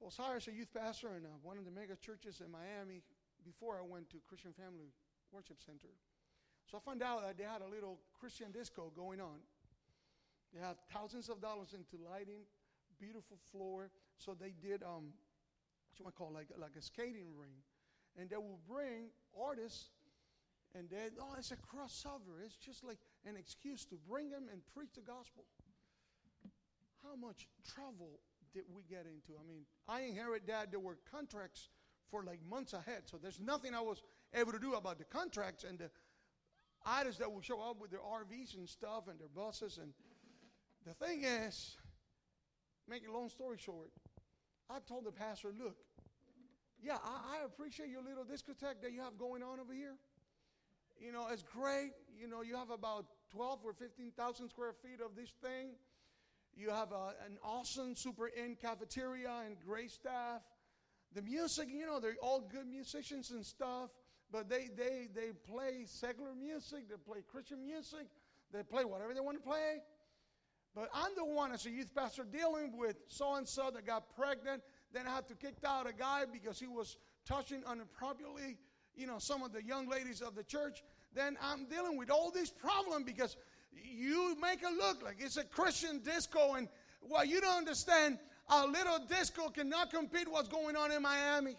[0.00, 2.50] I was hired as a youth pastor in uh, one of the mega churches in
[2.50, 3.02] Miami
[3.44, 4.92] before I went to Christian Family
[5.32, 5.92] Worship Center.
[6.70, 9.38] So I found out that they had a little Christian disco going on.
[10.52, 12.46] They had thousands of dollars into lighting,
[12.98, 13.90] beautiful floor.
[14.18, 15.12] So they did um,
[15.90, 17.58] what you might call like like a skating ring,
[18.16, 19.90] and they will bring artists
[20.74, 22.42] and they oh, it's a crossover.
[22.44, 25.44] It's just like an excuse to bring them and preach the gospel.
[27.04, 28.20] How much trouble
[28.52, 29.38] did we get into?
[29.38, 30.70] I mean, I inherited that.
[30.70, 31.68] There were contracts
[32.10, 33.02] for like months ahead.
[33.04, 34.02] So there's nothing I was
[34.34, 35.90] able to do about the contracts and the
[36.86, 39.78] artists that would show up with their RVs and stuff and their buses.
[39.80, 39.92] And
[40.86, 41.76] the thing is,
[42.88, 43.90] make a long story short,
[44.70, 45.76] I told the pastor, look,
[46.82, 49.96] yeah, I, I appreciate your little discotheque that you have going on over here
[51.00, 51.92] you know, it's great.
[52.18, 55.70] You know, you have about 12 or 15,000 square feet of this thing.
[56.56, 60.42] You have a, an awesome super in cafeteria and great staff.
[61.14, 63.90] The music, you know, they're all good musicians and stuff,
[64.30, 68.06] but they, they, they play secular music, they play Christian music,
[68.52, 69.82] they play whatever they want to play.
[70.74, 74.14] But I'm the one as a youth pastor dealing with so and so that got
[74.16, 74.62] pregnant.
[74.92, 78.58] Then I had to kick out a guy because he was touching inappropriately
[78.96, 80.82] you know, some of the young ladies of the church,
[81.14, 83.36] then I'm dealing with all these problems because
[83.82, 86.68] you make it look like it's a Christian disco, and
[87.00, 91.56] well, you don't understand, a little disco cannot compete what's going on in Miami.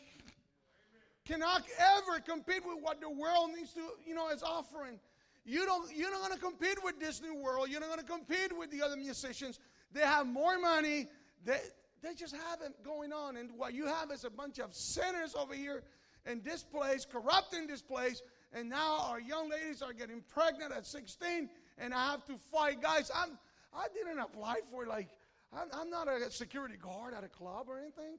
[1.25, 4.99] Cannot ever compete with what the world needs to, you know, is offering.
[5.43, 7.69] You don't, you're not going to compete with Disney World.
[7.69, 9.59] You're not going to compete with the other musicians.
[9.91, 11.07] They have more money.
[11.43, 11.59] They,
[12.03, 13.37] they just have it going on.
[13.37, 15.83] And what you have is a bunch of sinners over here
[16.25, 18.21] in this place, corrupting this place,
[18.53, 22.81] and now our young ladies are getting pregnant at 16, and I have to fight.
[22.81, 23.37] Guys, I'm,
[23.73, 25.09] I didn't apply for like,
[25.53, 28.17] I'm, I'm not a security guard at a club or anything.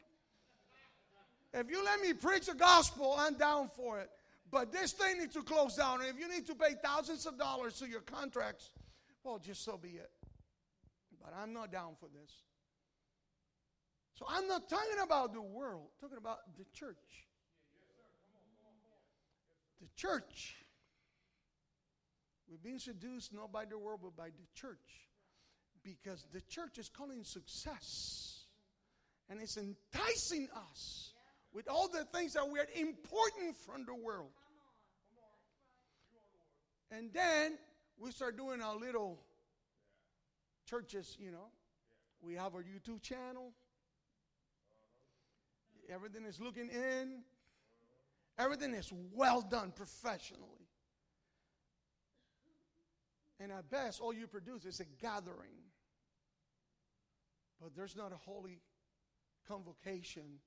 [1.55, 4.11] If you let me preach the gospel, I'm down for it.
[4.51, 6.01] But this thing needs to close down.
[6.01, 8.71] And if you need to pay thousands of dollars to your contracts,
[9.25, 10.11] well, just so be it.
[11.23, 12.31] But I'm not down for this.
[14.15, 17.27] So I'm not talking about the world, I'm talking about the church
[19.81, 20.57] the church.
[22.49, 25.09] We're being seduced not by the world, but by the church.
[25.83, 28.45] Because the church is calling success.
[29.29, 31.13] And it's enticing us
[31.53, 34.31] with all the things that we are important from the world.
[36.91, 37.59] And then
[37.99, 39.19] we start doing our little
[40.69, 41.49] churches, you know,
[42.21, 43.53] we have our YouTube channel.
[45.89, 47.23] Everything is looking in.
[48.39, 50.66] Everything is well done professionally.
[53.39, 55.57] And at best, all you produce is a gathering.
[57.61, 58.61] But there's not a holy
[59.47, 60.41] convocation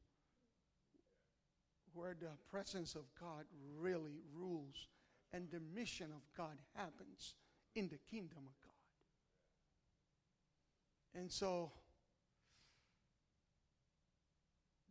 [1.93, 3.45] where the presence of God
[3.77, 4.87] really rules
[5.33, 7.35] and the mission of God happens
[7.75, 8.69] in the kingdom of God.
[11.21, 11.71] And so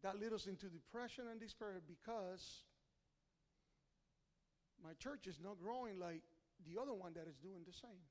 [0.03, 2.63] that leads us into depression and despair because
[4.83, 6.23] my church is not growing like
[6.67, 8.07] the other one that is doing the same.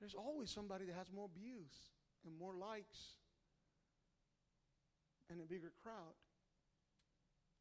[0.00, 1.70] There's always somebody that has more views
[2.24, 3.18] and more likes
[5.30, 6.16] and a bigger crowd.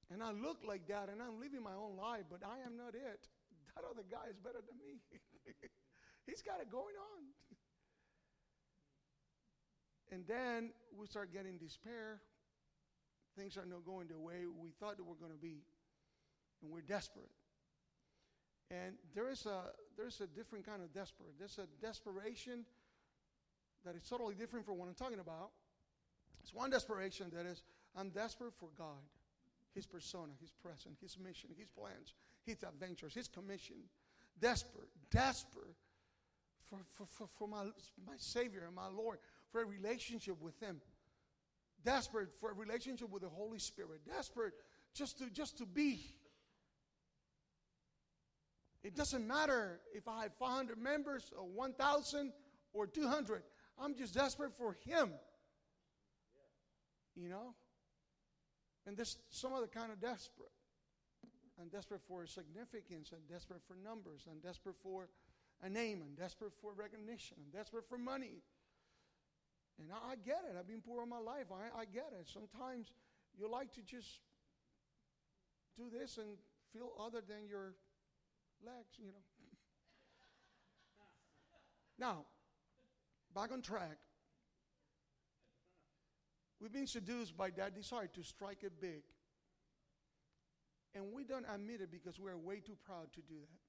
[0.09, 2.95] And I look like that and I'm living my own life, but I am not
[2.95, 3.27] it.
[3.77, 4.97] That other guy is better than me.
[6.25, 7.21] He's got it going on.
[10.11, 12.17] and then we start getting despair.
[13.37, 15.61] Things are not going the way we thought they were going to be.
[16.63, 17.29] And we're desperate.
[18.69, 21.29] And there is a there's a different kind of desperate.
[21.39, 22.65] There's a desperation
[23.85, 25.51] that is totally different from what I'm talking about.
[26.41, 27.63] It's one desperation that is
[27.95, 29.03] I'm desperate for God,
[29.73, 32.13] His persona, His presence, His mission, His plans,
[32.45, 33.77] His adventures, His commission.
[34.39, 35.75] Desperate, desperate
[36.69, 37.63] for, for, for, for my,
[38.05, 39.17] my Savior and my Lord,
[39.51, 40.79] for a relationship with Him.
[41.83, 44.01] Desperate for a relationship with the Holy Spirit.
[44.05, 44.53] Desperate
[44.93, 45.99] just to just to be
[48.83, 52.31] it doesn't matter if I have 500 members or 1,000
[52.73, 53.43] or 200.
[53.79, 55.11] I'm just desperate for Him.
[57.15, 57.53] You know?
[58.85, 60.51] And this some other kind of desperate.
[61.59, 63.11] I'm desperate for significance.
[63.11, 64.27] I'm desperate for numbers.
[64.29, 65.09] I'm desperate for
[65.63, 66.03] a name.
[66.05, 67.37] I'm desperate for recognition.
[67.43, 68.43] I'm desperate for money.
[69.79, 70.55] And I, I get it.
[70.57, 71.47] I've been poor all my life.
[71.51, 72.27] I, I get it.
[72.31, 72.91] Sometimes
[73.37, 74.21] you like to just
[75.75, 76.37] do this and
[76.71, 77.73] feel other than your
[78.65, 79.13] legs, you know.
[81.99, 82.25] now,
[83.33, 83.97] back on track.
[86.59, 89.03] We've been seduced by that desire to strike it big.
[90.95, 93.59] And we don't admit it because we're way too proud to do that.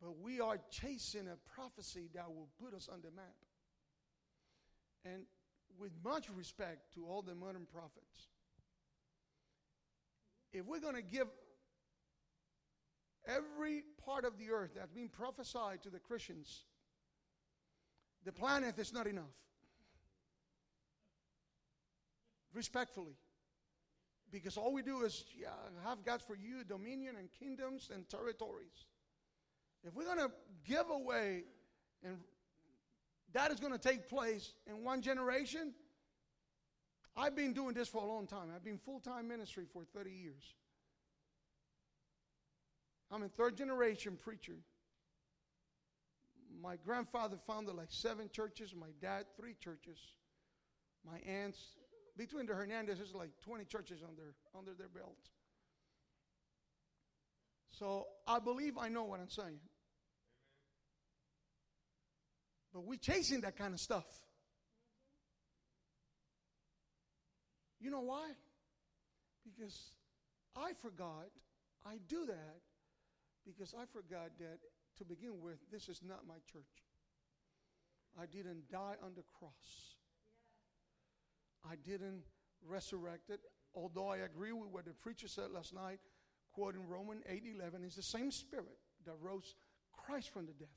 [0.00, 3.34] But we are chasing a prophecy that will put us on the map.
[5.04, 5.22] And
[5.78, 8.28] with much respect to all the modern prophets,
[10.52, 11.26] if we're going to give
[13.26, 16.64] every part of the earth that's been prophesied to the Christians,
[18.24, 19.24] the planet is not enough.
[22.54, 23.16] Respectfully.
[24.30, 25.48] Because all we do is yeah,
[25.84, 28.86] have God for you dominion and kingdoms and territories.
[29.84, 30.30] If we're going to
[30.64, 31.44] give away,
[32.04, 32.18] and
[33.32, 35.74] that is going to take place in one generation,
[37.16, 38.48] I've been doing this for a long time.
[38.54, 40.54] I've been full time ministry for 30 years.
[43.12, 44.56] I'm a third generation preacher.
[46.62, 49.98] My grandfather founded like seven churches, my dad, three churches.
[51.04, 51.58] My aunts,
[52.16, 55.18] between the Hernandezes, like 20 churches under, under their belt.
[57.70, 59.58] So I believe I know what I'm saying.
[62.72, 64.06] But we're chasing that kind of stuff.
[67.80, 68.30] You know why?
[69.44, 69.76] Because
[70.56, 71.28] I forgot
[71.84, 72.60] I do that
[73.44, 74.58] because I forgot that
[74.98, 76.62] to begin with, this is not my church.
[78.20, 79.96] I didn't die on the cross.
[81.64, 82.22] I didn't
[82.66, 83.40] resurrect it.
[83.74, 85.98] Although I agree with what the preacher said last night,
[86.52, 89.54] quoting Romans 8 11, it's the same spirit that rose
[89.92, 90.68] Christ from the death.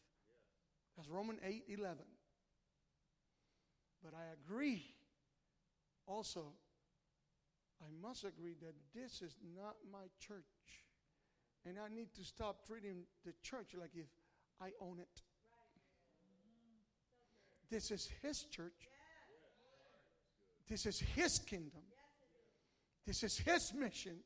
[0.95, 1.97] That's Romans 8 11.
[4.01, 4.85] But I agree
[6.07, 6.53] also,
[7.81, 10.84] I must agree that this is not my church.
[11.67, 14.07] And I need to stop treating the church like if
[14.61, 15.21] I own it.
[17.69, 18.87] This is His church.
[20.69, 21.81] This is His kingdom.
[23.07, 24.17] This is His mission.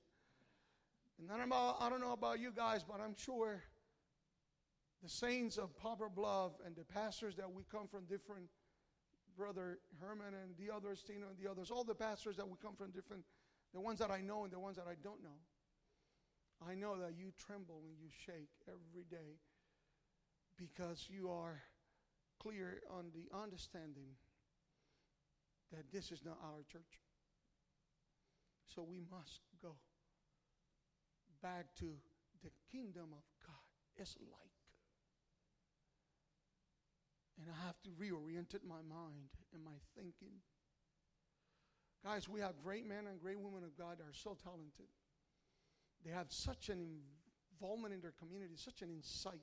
[1.19, 3.63] And I don't, know, I don't know about you guys, but I'm sure
[5.01, 8.47] the saints of Poplar Bluff and the pastors that we come from different,
[9.37, 12.75] Brother Herman and the others, Tino and the others, all the pastors that we come
[12.75, 13.23] from different,
[13.73, 15.39] the ones that I know and the ones that I don't know.
[16.68, 19.39] I know that you tremble and you shake every day
[20.57, 21.62] because you are
[22.41, 24.16] clear on the understanding
[25.72, 26.99] that this is not our church.
[28.66, 29.76] So we must go
[31.41, 31.93] back to
[32.43, 33.55] the kingdom of God.
[33.95, 34.49] It's like
[37.39, 40.43] and I have to reorient my mind and my thinking.
[42.03, 44.91] Guys, we have great men and great women of God that are so talented.
[46.05, 47.01] They have such an
[47.53, 49.41] involvement in their community, such an insight.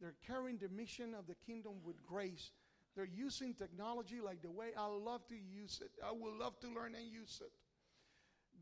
[0.00, 2.50] They're carrying the mission of the kingdom with grace.
[2.94, 5.90] They're using technology like the way I love to use it.
[6.04, 7.52] I would love to learn and use it.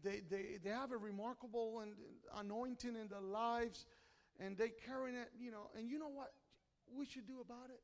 [0.03, 1.93] They, they, they have a remarkable and
[2.37, 3.87] anointing in their lives,
[4.39, 5.71] and they carry it, you know.
[5.79, 6.33] And you know what
[6.95, 7.81] we should do about it?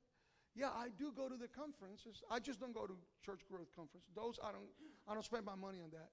[0.54, 2.22] Yeah, I do go to the conferences.
[2.30, 4.06] I just don't go to church growth conference.
[4.14, 4.68] Those I don't
[5.08, 6.10] I don't spend my money on that.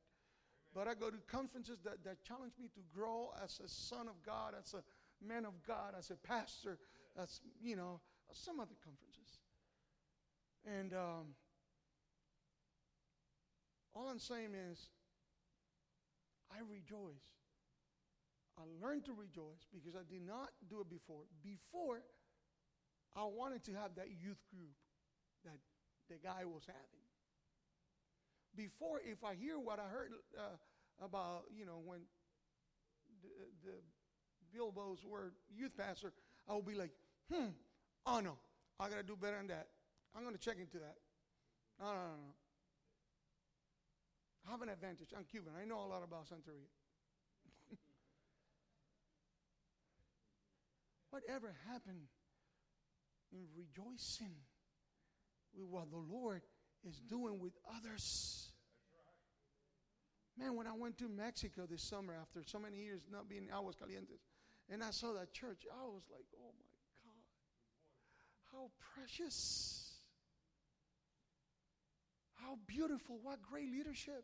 [0.78, 4.13] But I go to conferences that, that challenge me to grow as a son of
[4.23, 4.84] God, as a
[5.25, 6.78] man of God, as a pastor,
[7.19, 7.99] as you know,
[8.32, 9.39] some other conferences.
[10.67, 11.34] And um,
[13.95, 14.89] all I'm saying is,
[16.51, 17.25] I rejoice.
[18.59, 21.23] I learned to rejoice because I did not do it before.
[21.41, 22.03] Before,
[23.15, 24.78] I wanted to have that youth group
[25.43, 25.57] that
[26.07, 27.07] the guy was having.
[28.55, 30.57] Before, if I hear what I heard uh,
[31.04, 32.00] about, you know, when
[33.22, 33.78] the, the
[34.54, 36.14] Bilbo's were youth pastor,
[36.48, 36.91] I will be like,
[37.32, 37.48] hmm,
[38.06, 38.38] oh no,
[38.80, 39.68] I got to do better than that.
[40.16, 40.95] I'm going to check into that.
[41.80, 42.34] No, no, no, no.
[44.48, 45.10] I have an advantage.
[45.16, 45.54] I'm Cuban.
[45.62, 46.72] I know a lot about Santeria.
[51.10, 52.08] Whatever happened
[53.32, 54.36] in rejoicing
[55.54, 56.41] with what the Lord
[56.88, 58.47] is doing with others?
[60.40, 64.22] Man, when I went to Mexico this summer after so many years not being Aguascalientes,
[64.70, 67.24] and I saw that church, I was like, oh my God,
[68.52, 69.94] how precious.
[72.36, 73.20] How beautiful.
[73.22, 74.24] What great leadership.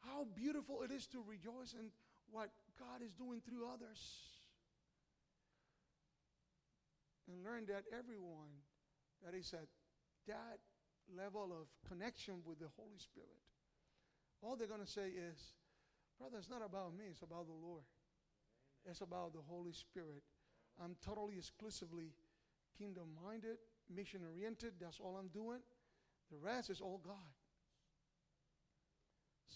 [0.00, 1.90] How beautiful it is to rejoice in
[2.30, 4.00] what God is doing through others.
[7.28, 8.50] And learn that everyone
[9.24, 9.68] that is at
[10.26, 10.58] that
[11.16, 13.40] level of connection with the Holy Spirit,
[14.42, 15.54] all they're going to say is,
[16.18, 17.84] Brother, it's not about me, it's about the Lord.
[18.84, 20.22] It's about the Holy Spirit.
[20.82, 22.12] I'm totally exclusively
[22.76, 23.58] kingdom minded,
[23.94, 24.72] mission oriented.
[24.80, 25.60] That's all I'm doing.
[26.30, 27.14] The rest is all God.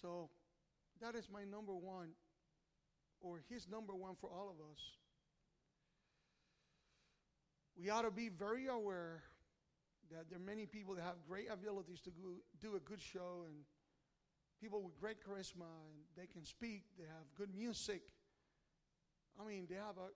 [0.01, 0.29] So
[1.01, 2.11] that is my number one,
[3.21, 4.81] or his number one for all of us.
[7.79, 9.23] We ought to be very aware
[10.11, 13.45] that there are many people that have great abilities to go, do a good show
[13.47, 13.57] and
[14.61, 18.03] people with great charisma and they can speak, they have good music.
[19.41, 20.09] I mean, they have a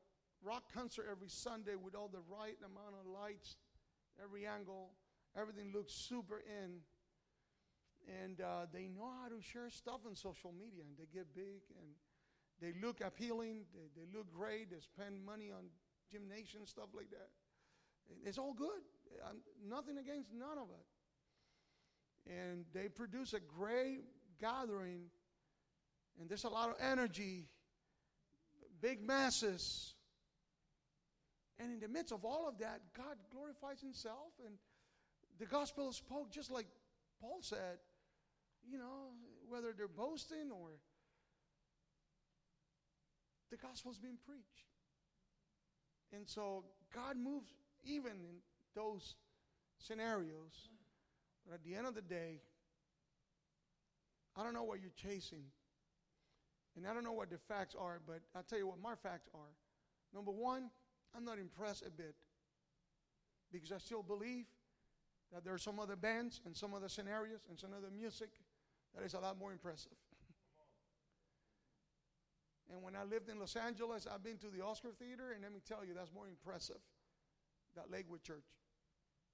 [0.43, 3.57] rock concert every Sunday with all the right amount of lights,
[4.23, 4.91] every angle.
[5.37, 6.81] Everything looks super in.
[8.09, 11.63] And uh, they know how to share stuff on social media, and they get big,
[11.79, 11.95] and
[12.59, 15.69] they look appealing, they, they look great, they spend money on
[16.11, 17.29] gymnasium, stuff like that.
[18.25, 18.83] It's all good.
[19.29, 19.39] I'm,
[19.69, 22.33] nothing against none of it.
[22.33, 24.05] And they produce a great
[24.41, 25.05] gathering,
[26.19, 27.49] and there's a lot of energy,
[28.81, 29.95] big masses.
[31.59, 34.55] And in the midst of all of that, God glorifies Himself, and
[35.39, 36.67] the gospel spoke just like
[37.21, 37.79] Paul said.
[38.71, 39.15] You know,
[39.49, 40.71] whether they're boasting or
[43.51, 44.69] the gospel's being preached.
[46.13, 47.53] And so God moves
[47.85, 48.37] even in
[48.75, 49.15] those
[49.79, 50.69] scenarios.
[51.47, 52.41] But at the end of the day,
[54.37, 55.45] I don't know what you're chasing.
[56.77, 59.29] And I don't know what the facts are, but I'll tell you what my facts
[59.35, 59.55] are.
[60.15, 60.71] Number one,
[61.15, 62.15] I'm not impressed a bit
[63.53, 64.47] because I still believe
[65.33, 68.31] that there are some other bands and some other scenarios and some other music
[68.95, 69.97] that is a lot more impressive.
[72.73, 75.53] and when I lived in Los Angeles, I've been to the Oscar Theater, and let
[75.53, 76.81] me tell you, that's more impressive,
[77.77, 78.47] that Lakewood Church,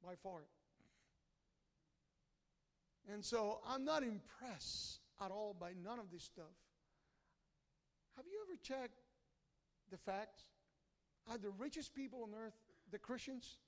[0.05, 0.41] by far.
[3.13, 6.45] And so I'm not impressed at all by none of this stuff.
[8.17, 9.01] Have you ever checked
[9.91, 10.43] the facts?
[11.31, 12.55] Are the richest people on earth
[12.91, 13.59] the Christians?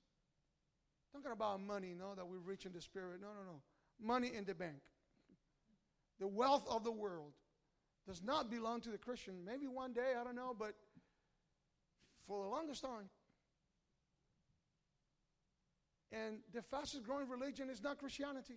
[1.13, 3.19] Talking about money, no, that we're rich in the spirit.
[3.21, 3.61] No, no, no.
[4.01, 4.81] Money in the bank.
[6.19, 7.33] The wealth of the world
[8.07, 9.45] does not belong to the Christian.
[9.45, 10.73] Maybe one day, I don't know, but
[12.27, 13.09] for the longest time.
[16.11, 18.55] And the fastest growing religion is not Christianity.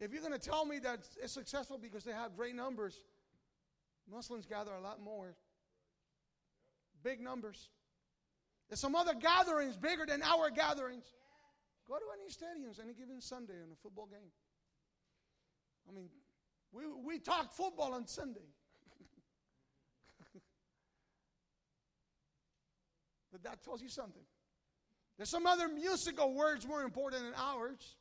[0.00, 3.00] If you're going to tell me that it's successful because they have great numbers,
[4.10, 5.36] Muslims gather a lot more.
[7.02, 7.70] Big numbers.
[8.68, 11.04] There's some other gatherings bigger than our gatherings.
[11.86, 14.32] Go to any stadiums any given Sunday in a football game.
[15.88, 16.08] I mean,
[16.72, 18.40] we, we talk football on Sunday.
[23.32, 24.22] But that tells you something.
[25.16, 27.96] There's some other musical words more important than ours.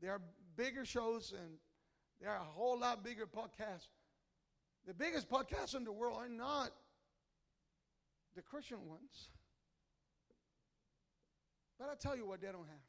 [0.00, 0.22] There are
[0.56, 1.50] bigger shows and
[2.20, 3.88] there are a whole lot bigger podcasts.
[4.86, 6.70] The biggest podcasts in the world are not
[8.34, 9.28] the Christian ones.
[11.78, 12.88] But I tell you what, they don't have.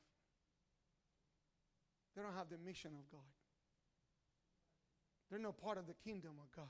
[2.16, 3.22] They don't have the mission of God.
[5.30, 6.66] They're no part of the kingdom of God.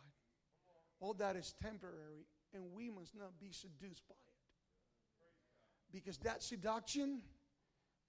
[0.99, 4.30] All that is temporary, and we must not be seduced by it.
[5.91, 7.21] Because that seduction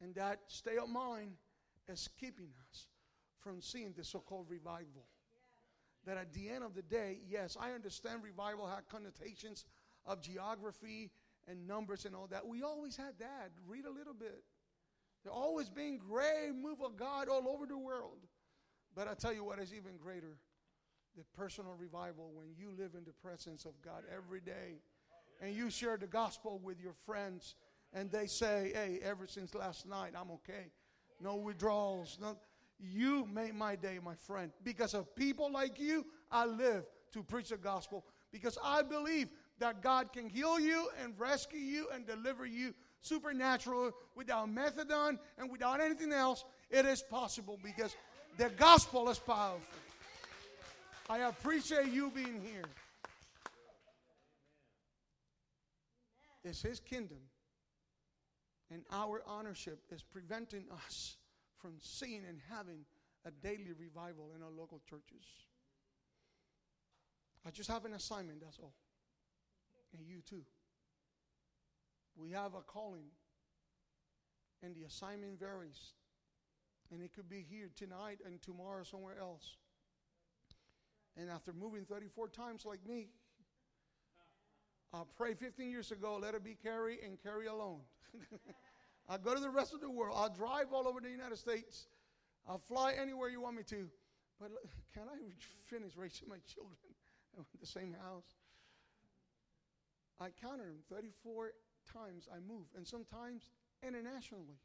[0.00, 1.32] and that state of mind
[1.88, 2.86] is keeping us
[3.40, 5.06] from seeing the so called revival.
[6.04, 9.64] That at the end of the day, yes, I understand revival had connotations
[10.04, 11.10] of geography
[11.48, 12.46] and numbers and all that.
[12.46, 13.50] We always had that.
[13.66, 14.42] Read a little bit.
[15.22, 18.18] There always been great move of God all over the world.
[18.94, 20.36] But I tell you what is even greater
[21.16, 24.80] the personal revival when you live in the presence of God every day
[25.40, 27.54] and you share the gospel with your friends
[27.92, 30.70] and they say, hey, ever since last night, I'm okay.
[31.20, 32.18] No withdrawals.
[32.20, 32.36] No.
[32.80, 34.50] You made my day, my friend.
[34.64, 38.04] Because of people like you, I live to preach the gospel.
[38.32, 39.28] Because I believe
[39.58, 45.50] that God can heal you and rescue you and deliver you supernaturally without methadone and
[45.50, 46.44] without anything else.
[46.70, 47.94] It is possible because
[48.38, 49.60] the gospel is powerful.
[51.08, 52.64] I appreciate you being here.
[56.42, 57.18] It's His kingdom,
[58.72, 61.16] and our ownership is preventing us
[61.60, 62.84] from seeing and having
[63.26, 65.24] a daily revival in our local churches.
[67.46, 68.74] I just have an assignment, that's all.
[69.96, 70.42] And you too.
[72.16, 73.10] We have a calling,
[74.62, 75.92] and the assignment varies.
[76.90, 79.56] And it could be here tonight and tomorrow somewhere else.
[81.16, 83.08] And after moving 34 times like me,
[84.94, 87.80] I prayed 15 years ago, let it be carry and carry alone.
[89.08, 90.16] I'll go to the rest of the world.
[90.18, 91.86] I'll drive all over the United States.
[92.48, 93.88] I'll fly anywhere you want me to.
[94.40, 94.50] But
[94.94, 95.18] can I
[95.66, 96.76] finish raising my children
[97.36, 98.36] in the same house?
[100.20, 101.52] I counted them 34
[101.92, 103.42] times I move, and sometimes
[103.82, 104.58] internationally.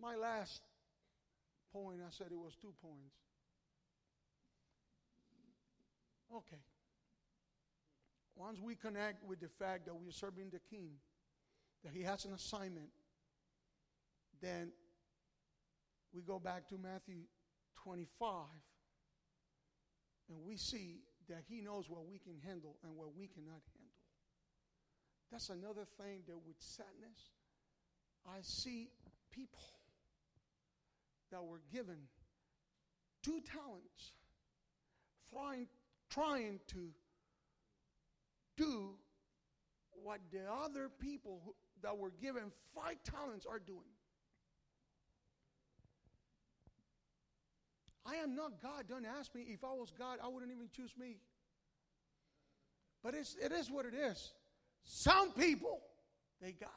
[0.00, 0.62] My last
[1.72, 3.16] point, I said it was two points.
[6.34, 6.62] Okay.
[8.42, 10.90] Once we connect with the fact that we are serving the King,
[11.84, 12.88] that He has an assignment,
[14.40, 14.72] then
[16.12, 17.22] we go back to Matthew
[17.84, 18.46] 25
[20.28, 23.94] and we see that He knows what we can handle and what we cannot handle.
[25.30, 27.30] That's another thing that with sadness,
[28.26, 28.90] I see
[29.30, 29.62] people
[31.30, 32.08] that were given
[33.22, 34.14] two talents
[35.32, 35.68] trying,
[36.10, 36.90] trying to
[38.56, 38.94] do
[40.02, 42.44] what the other people who, that were given
[42.74, 43.80] five talents are doing.
[48.04, 48.84] I am not God.
[48.88, 49.42] Don't ask me.
[49.48, 51.18] If I was God, I wouldn't even choose me.
[53.02, 54.32] But it's, it is what it is.
[54.84, 55.80] Some people,
[56.40, 56.70] they got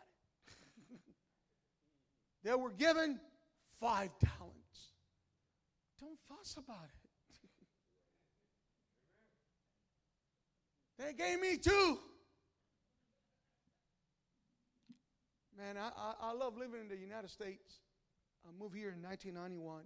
[0.92, 1.00] it.
[2.44, 3.20] they were given
[3.80, 4.94] five talents.
[6.00, 7.05] Don't fuss about it.
[10.98, 12.00] They gave me two.
[15.58, 17.80] Man, I, I, I, love living in the United States.
[18.44, 19.84] I moved here in 1991,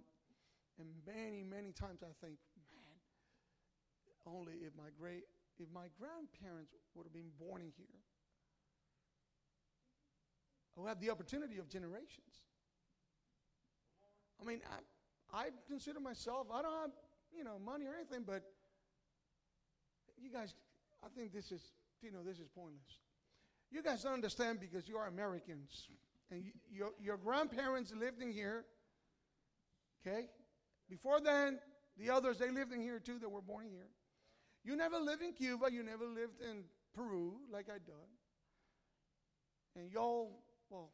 [0.78, 2.34] and many, many times I think,
[2.74, 2.98] man,
[4.26, 5.24] only if my great,
[5.58, 8.02] if my grandparents would have been born in here,
[10.74, 12.42] who have the opportunity of generations.
[14.40, 14.60] I mean,
[15.32, 16.90] I, I consider myself, I don't have,
[17.36, 18.42] you know, money or anything, but
[20.20, 20.54] you guys,
[21.04, 21.62] I think this is,
[22.02, 22.98] you know, this is pointless.
[23.70, 25.88] You guys don't understand because you are Americans.
[26.30, 28.64] And you, your, your grandparents lived in here,
[30.06, 30.26] okay?
[30.88, 31.58] Before then,
[31.96, 33.88] the others, they lived in here too that were born here.
[34.62, 38.08] You never lived in Cuba, you never lived in Peru like I did.
[39.76, 40.90] And y'all well,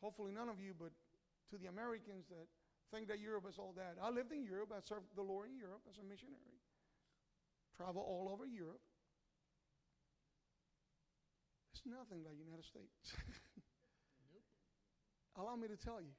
[0.00, 0.90] hopefully none of you, but
[1.50, 2.46] to the Americans that
[2.94, 3.96] think that Europe is all that.
[4.00, 4.70] I lived in Europe.
[4.70, 6.60] I served the Lord in Europe as a missionary.
[7.76, 8.80] Travel all over Europe.
[11.84, 13.16] Nothing like United States.
[14.32, 14.42] nope.
[15.36, 16.14] Allow me to tell you.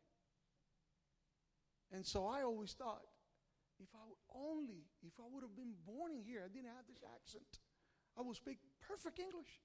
[1.92, 3.06] And so I always thought,
[3.80, 6.86] if I would only, if I would have been born in here, I didn't have
[6.88, 7.62] this accent,
[8.18, 9.62] I would speak perfect English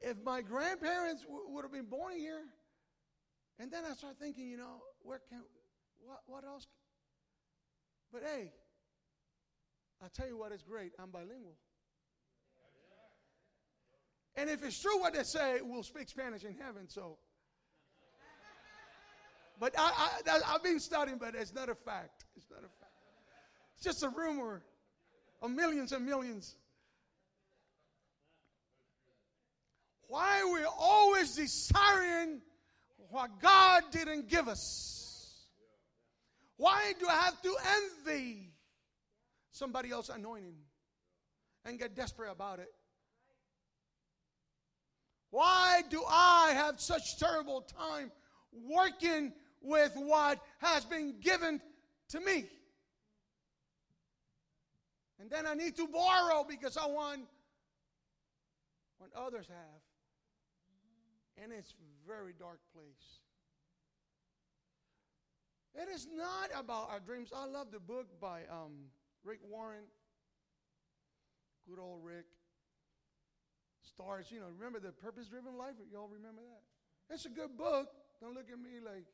[0.00, 2.44] if my grandparents w- would have been born in here,
[3.58, 5.42] and then I start thinking, you know, where can,
[5.98, 6.66] what, what else?
[8.12, 8.52] But hey,
[10.02, 10.92] I tell you what is great.
[10.98, 11.56] I'm bilingual.
[14.38, 16.88] And if it's true what they say, we'll speak Spanish in heaven.
[16.88, 17.18] So,
[19.58, 22.24] but I, I, I've been studying, but it's not a fact.
[22.36, 22.92] It's not a fact.
[23.74, 24.62] It's just a rumor
[25.42, 26.54] of millions and millions.
[30.06, 32.40] Why are we always desiring
[33.10, 35.46] what God didn't give us?
[36.58, 37.56] Why do I have to
[38.06, 38.52] envy
[39.50, 40.58] somebody else anointing
[41.64, 42.72] and get desperate about it?
[45.30, 48.10] Why do I have such terrible time
[48.52, 51.60] working with what has been given
[52.10, 52.46] to me?
[55.20, 57.22] And then I need to borrow because I want
[58.98, 59.82] what others have.
[61.42, 61.74] And it's
[62.06, 63.20] very dark place.
[65.74, 67.30] It is not about our dreams.
[67.34, 68.72] I love the book by um,
[69.24, 69.84] Rick Warren.
[71.68, 72.24] Good old Rick.
[73.98, 75.74] Stars, you know, remember the purpose driven life?
[75.90, 77.12] Y'all remember that?
[77.12, 77.88] It's a good book.
[78.20, 79.04] Don't look at me like,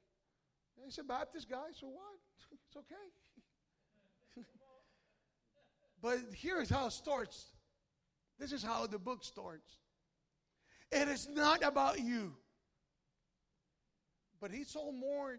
[0.85, 2.20] he's a Baptist guy, so what?
[2.68, 4.43] It's okay.
[6.03, 7.47] but here's how it starts.
[8.39, 9.78] This is how the book starts.
[10.93, 12.35] It is not about you.
[14.39, 15.39] But he sold more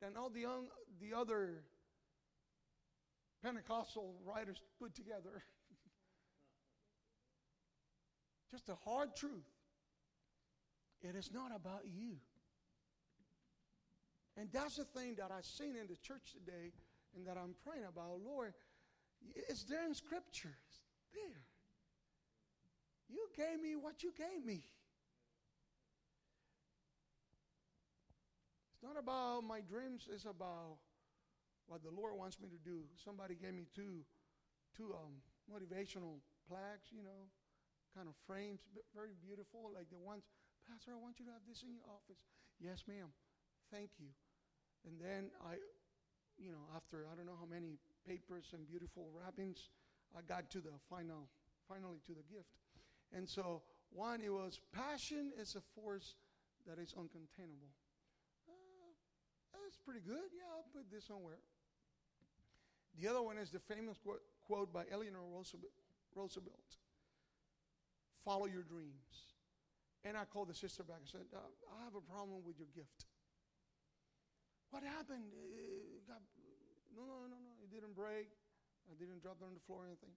[0.00, 0.68] than all the, young,
[1.02, 1.64] the other
[3.42, 5.42] Pentecostal writers put together.
[8.50, 9.46] Just a hard truth.
[11.02, 12.16] It is not about you.
[14.36, 16.72] And that's the thing that I've seen in the church today
[17.16, 18.20] and that I'm praying about.
[18.24, 18.54] Lord,
[19.34, 20.54] it's there in Scripture.
[20.68, 20.80] It's
[21.12, 21.42] there.
[23.08, 24.62] You gave me what you gave me.
[28.74, 30.78] It's not about my dreams, it's about
[31.66, 32.82] what the Lord wants me to do.
[33.04, 34.04] Somebody gave me two,
[34.76, 35.18] two um,
[35.50, 37.26] motivational plaques, you know,
[37.94, 38.60] kind of frames,
[38.94, 40.24] very beautiful, like the ones,
[40.68, 42.20] Pastor, I want you to have this in your office.
[42.60, 43.08] Yes, ma'am.
[43.72, 44.12] Thank you.
[44.84, 45.56] And then I,
[46.36, 49.70] you know, after I don't know how many papers and beautiful wrappings,
[50.16, 51.28] I got to the final,
[51.68, 52.52] finally to the gift.
[53.12, 56.14] And so, one, it was passion is a force
[56.68, 57.72] that is uncontainable.
[58.48, 58.92] Uh,
[59.64, 60.28] that's pretty good.
[60.36, 61.40] Yeah, I'll put this somewhere.
[63.00, 66.68] The other one is the famous quote, quote by Eleanor Roosevelt.
[68.28, 69.32] Follow your dreams.
[70.04, 71.40] And I called the sister back and said, uh,
[71.72, 73.08] I have a problem with your gift.
[74.68, 75.32] What happened?
[76.04, 76.20] Got,
[76.92, 77.52] no, no, no, no.
[77.64, 78.28] It didn't break.
[78.84, 80.12] I didn't drop it on the floor or anything.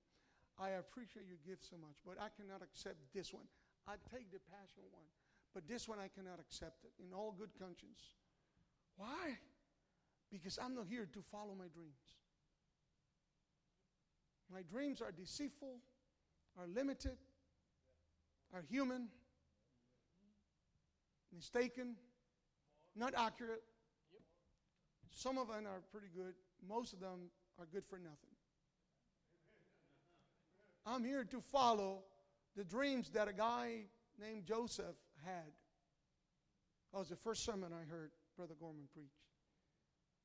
[0.60, 3.48] I appreciate your gift so much, but I cannot accept this one.
[3.88, 5.08] I take the passion one,
[5.56, 8.20] but this one I cannot accept it in all good conscience.
[9.00, 9.40] Why?
[10.28, 12.04] Because I'm not here to follow my dreams.
[14.52, 15.80] My dreams are deceitful,
[16.60, 17.16] are limited,
[18.54, 19.08] are human,
[21.34, 21.96] mistaken,
[22.96, 23.64] not accurate.
[25.14, 26.34] Some of them are pretty good,
[26.68, 27.30] most of them
[27.60, 28.16] are good for nothing.
[30.86, 32.00] I'm here to follow
[32.56, 33.84] the dreams that a guy
[34.20, 35.52] named Joseph had.
[36.92, 39.14] That was the first sermon I heard Brother Gorman preach.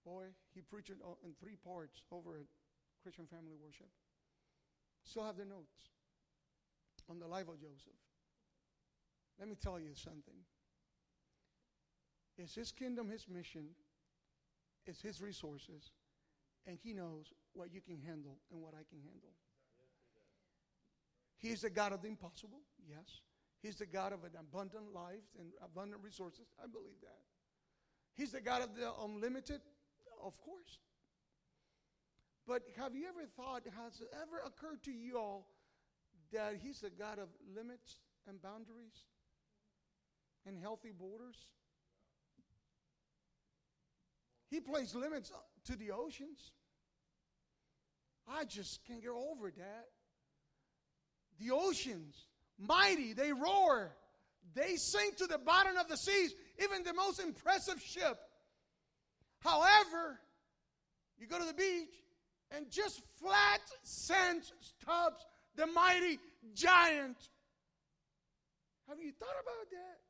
[0.04, 0.24] Boy,
[0.54, 2.46] he preached it in three parts over at
[3.02, 3.88] Christian Family Worship.
[5.04, 5.76] Still have the notes
[7.08, 7.98] on the life of Joseph.
[9.38, 10.34] Let me tell you something.
[12.38, 13.68] It's his kingdom, his mission,
[14.86, 15.92] it's his resources,
[16.66, 19.32] and he knows what you can handle and what I can handle.
[21.38, 23.20] He is the God of the impossible, yes.
[23.62, 26.46] He's the God of an abundant life and abundant resources.
[26.62, 27.20] I believe that.
[28.14, 29.60] He's the God of the unlimited,
[30.22, 30.78] of course.
[32.46, 35.48] But have you ever thought, has it ever occurred to you all
[36.32, 37.96] that He's the God of limits
[38.28, 39.04] and boundaries
[40.46, 41.36] and healthy borders?
[44.50, 45.32] He placed limits
[45.66, 46.52] to the oceans.
[48.28, 49.86] I just can't get over that.
[51.38, 52.16] The oceans,
[52.58, 53.92] mighty, they roar.
[54.54, 58.18] They sink to the bottom of the seas, even the most impressive ship.
[59.40, 60.18] However,
[61.18, 61.94] you go to the beach
[62.56, 65.24] and just flat sand stops
[65.56, 66.18] the mighty
[66.54, 67.16] giant.
[68.88, 70.05] Have you thought about that?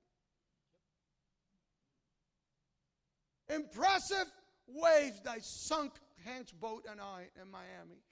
[3.49, 4.27] Impressive
[4.69, 5.93] waves that sunk
[6.25, 8.03] Hank's boat and I in Miami.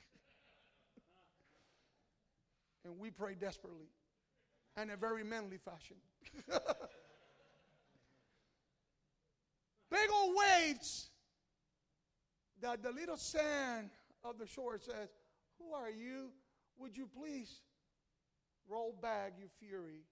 [2.84, 3.88] and we pray desperately
[4.76, 5.96] and in a very manly fashion.
[9.90, 11.10] Big old waves
[12.60, 13.90] that the little sand
[14.24, 15.08] of the shore says,
[15.58, 16.30] Who are you?
[16.78, 17.60] Would you please
[18.68, 20.02] roll back, you fury,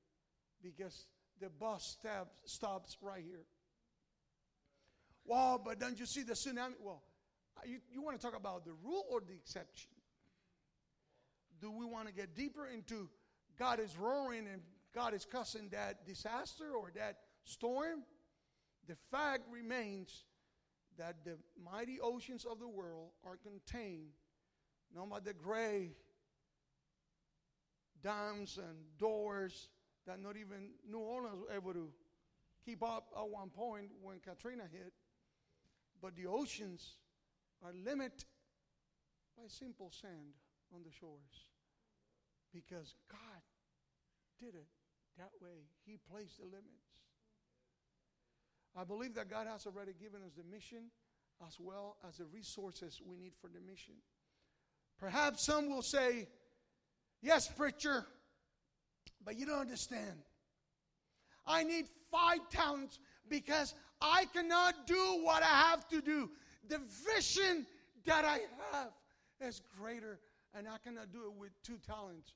[0.62, 1.06] because
[1.40, 3.44] the bus stop, stops right here.
[5.24, 6.74] Wow, but don't you see the tsunami?
[6.80, 7.02] Well,
[7.64, 9.90] you, you want to talk about the rule or the exception?
[11.60, 13.08] Do we want to get deeper into
[13.58, 14.62] God is roaring and
[14.94, 18.02] God is cussing that disaster or that storm?
[18.88, 20.24] The fact remains
[20.98, 24.10] that the mighty oceans of the world are contained
[24.94, 25.92] not by the gray
[28.02, 29.68] dams and doors
[30.06, 31.88] that not even New Orleans was able to
[32.64, 34.92] keep up at one point when Katrina hit,
[36.02, 36.96] but the oceans
[37.64, 38.24] are limited
[39.36, 40.34] by simple sand
[40.74, 41.46] on the shores
[42.52, 43.42] because God
[44.40, 44.66] did it
[45.16, 45.68] that way.
[45.86, 46.66] He placed the limits.
[48.76, 50.90] I believe that God has already given us the mission
[51.46, 53.94] as well as the resources we need for the mission.
[54.98, 56.28] Perhaps some will say,
[57.20, 58.04] Yes, preacher,
[59.24, 60.24] but you don't understand.
[61.46, 62.98] I need five talents
[63.28, 66.30] because I cannot do what I have to do.
[66.68, 66.80] The
[67.14, 67.66] vision
[68.04, 68.40] that I
[68.72, 68.90] have
[69.40, 70.18] is greater,
[70.54, 72.34] and I cannot do it with two talents.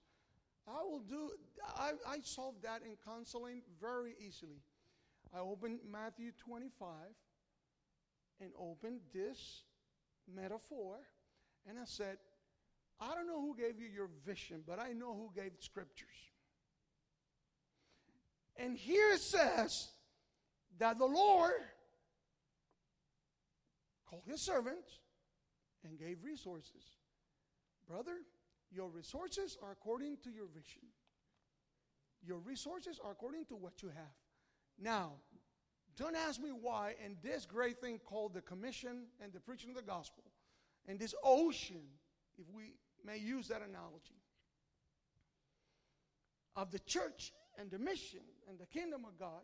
[0.69, 1.31] I will do,
[1.77, 4.63] I, I solved that in counseling very easily.
[5.35, 6.89] I opened Matthew 25
[8.41, 9.63] and opened this
[10.33, 10.99] metaphor,
[11.69, 12.19] and I said,
[13.01, 16.09] I don't know who gave you your vision, but I know who gave scriptures.
[18.57, 19.89] And here it says
[20.79, 21.53] that the Lord
[24.07, 25.01] called his servants
[25.85, 26.83] and gave resources.
[27.89, 28.17] Brother,
[28.71, 30.83] your resources are according to your vision.
[32.23, 34.15] Your resources are according to what you have.
[34.79, 35.13] Now,
[35.97, 39.77] don't ask me why, in this great thing called the commission and the preaching of
[39.77, 40.25] the gospel,
[40.87, 41.83] and this ocean,
[42.37, 42.75] if we
[43.05, 44.21] may use that analogy,
[46.55, 49.43] of the church and the mission and the kingdom of God,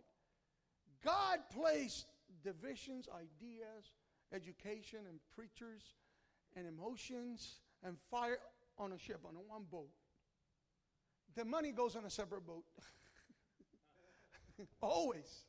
[1.04, 2.06] God placed
[2.44, 3.92] divisions, ideas,
[4.32, 5.82] education, and preachers,
[6.56, 8.38] and emotions, and fire
[8.78, 9.88] on a ship, on a one boat.
[11.34, 12.64] The money goes on a separate boat.
[14.82, 15.44] Always.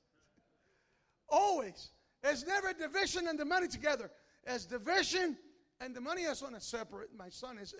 [1.29, 1.89] Always.
[2.21, 4.09] There's never division and the money together.
[4.45, 5.37] As division
[5.81, 7.09] and the money is on a separate.
[7.17, 7.75] My son is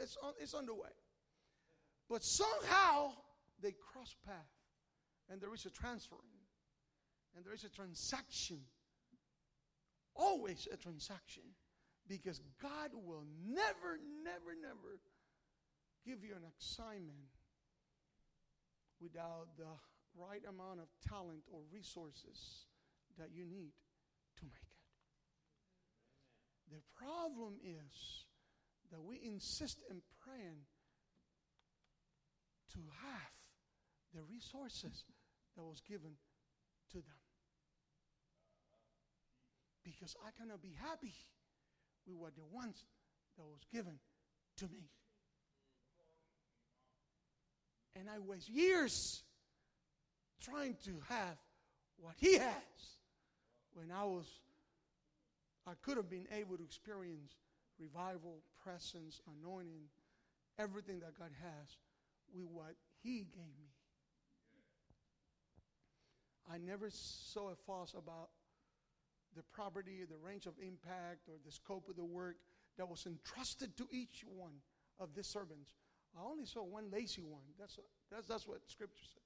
[0.00, 0.90] it's, on, it's underway.
[2.08, 3.12] But somehow
[3.62, 4.34] they cross path
[5.30, 6.33] and there is a transferring
[7.34, 8.60] and there is a transaction.
[10.14, 11.42] Always a transaction.
[12.08, 15.00] Because God will never, never, never
[16.06, 17.32] give you an assignment
[19.00, 19.72] without the
[20.16, 22.66] right amount of talent or resources
[23.18, 23.72] that you need
[24.38, 24.84] to make it.
[26.70, 28.26] The problem is
[28.92, 30.66] that we insist in praying
[32.72, 33.32] to have
[34.14, 35.04] the resources
[35.56, 36.12] that was given
[36.92, 37.23] to them.
[39.84, 41.14] Because I cannot be happy
[42.06, 42.84] with what the ones
[43.36, 43.98] that was given
[44.58, 44.88] to me.
[47.96, 49.22] And I waste years
[50.42, 51.36] trying to have
[51.96, 52.98] what he has
[53.72, 54.26] when I was
[55.66, 57.36] I could have been able to experience
[57.78, 59.88] revival, presence, anointing,
[60.58, 61.76] everything that God has
[62.34, 63.72] with what he gave me.
[66.52, 68.28] I never saw a fuss about
[69.34, 72.36] the property, the range of impact, or the scope of the work
[72.78, 74.54] that was entrusted to each one
[74.98, 75.74] of the servants.
[76.16, 77.42] I only saw one lazy one.
[77.58, 77.78] That's,
[78.10, 79.22] that's, that's what Scripture said.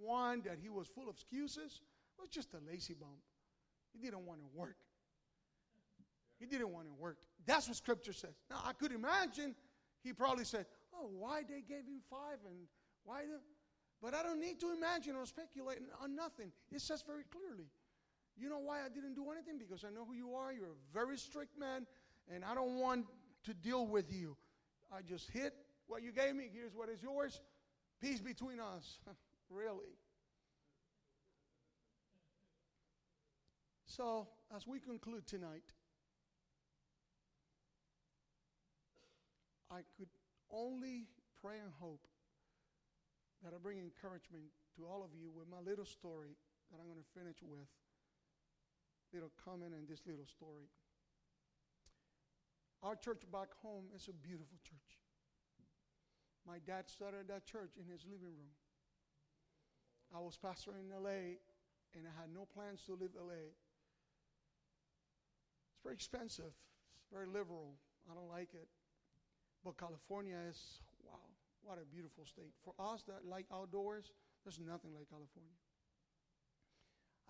[0.00, 1.80] One that he was full of excuses
[2.18, 3.20] was just a lazy bump.
[3.92, 4.76] He didn't want to work.
[6.38, 7.18] He didn't want to work.
[7.46, 8.34] That's what Scripture says.
[8.48, 9.54] Now, I could imagine
[10.02, 12.56] he probably said, Oh, why they gave him five and
[13.04, 13.40] why the.
[14.02, 16.52] But I don't need to imagine or speculate on nothing.
[16.72, 17.66] It says very clearly.
[18.40, 19.58] You know why I didn't do anything?
[19.58, 20.50] Because I know who you are.
[20.50, 21.86] You're a very strict man,
[22.32, 23.04] and I don't want
[23.44, 24.36] to deal with you.
[24.90, 25.52] I just hit
[25.86, 26.48] what you gave me.
[26.50, 27.40] Here's what is yours.
[28.00, 28.98] Peace between us.
[29.50, 29.92] really.
[33.84, 35.64] So, as we conclude tonight,
[39.70, 40.08] I could
[40.50, 41.08] only
[41.42, 42.06] pray and hope
[43.44, 44.44] that I bring encouragement
[44.76, 46.36] to all of you with my little story
[46.70, 47.68] that I'm going to finish with.
[49.12, 50.70] Little comment and this little story.
[52.82, 55.02] Our church back home is a beautiful church.
[56.46, 58.54] My dad started that church in his living room.
[60.14, 61.38] I was pastoring in LA
[61.94, 63.52] and I had no plans to leave LA.
[65.74, 66.54] It's very expensive,
[66.98, 67.74] it's very liberal.
[68.10, 68.68] I don't like it.
[69.64, 71.20] But California is, wow,
[71.62, 72.54] what a beautiful state.
[72.64, 74.12] For us that like outdoors,
[74.44, 75.52] There's nothing like California.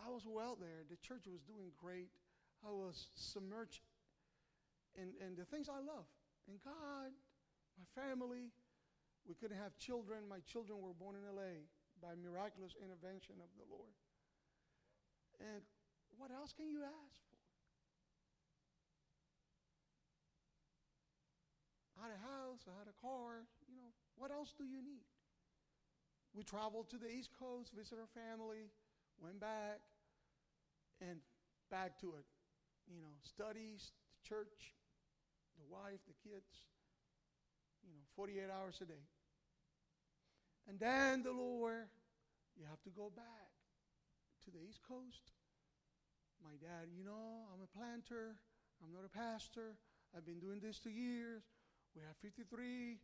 [0.01, 0.83] I was well there.
[0.89, 2.09] The church was doing great.
[2.65, 3.81] I was submerged
[4.97, 6.09] in, in the things I love.
[6.49, 7.13] And God,
[7.77, 8.53] my family.
[9.29, 10.25] We couldn't have children.
[10.29, 11.69] My children were born in LA
[12.01, 13.93] by miraculous intervention of the Lord.
[15.41, 15.61] And
[16.17, 17.41] what else can you ask for?
[22.01, 25.05] I had a house, I had a car, you know, what else do you need?
[26.33, 28.73] We traveled to the East Coast, visited our family,
[29.21, 29.85] went back,
[31.01, 31.21] and
[31.71, 32.27] back to it.
[32.89, 34.75] You know, studies, the church,
[35.57, 36.69] the wife, the kids,
[37.85, 39.05] you know, 48 hours a day.
[40.69, 41.89] And then the Lord,
[42.59, 43.51] you have to go back
[44.45, 45.33] to the East Coast.
[46.43, 48.37] My dad, you know, I'm a planter,
[48.83, 49.77] I'm not a pastor,
[50.17, 51.43] I've been doing this two years.
[51.95, 52.99] We have 53,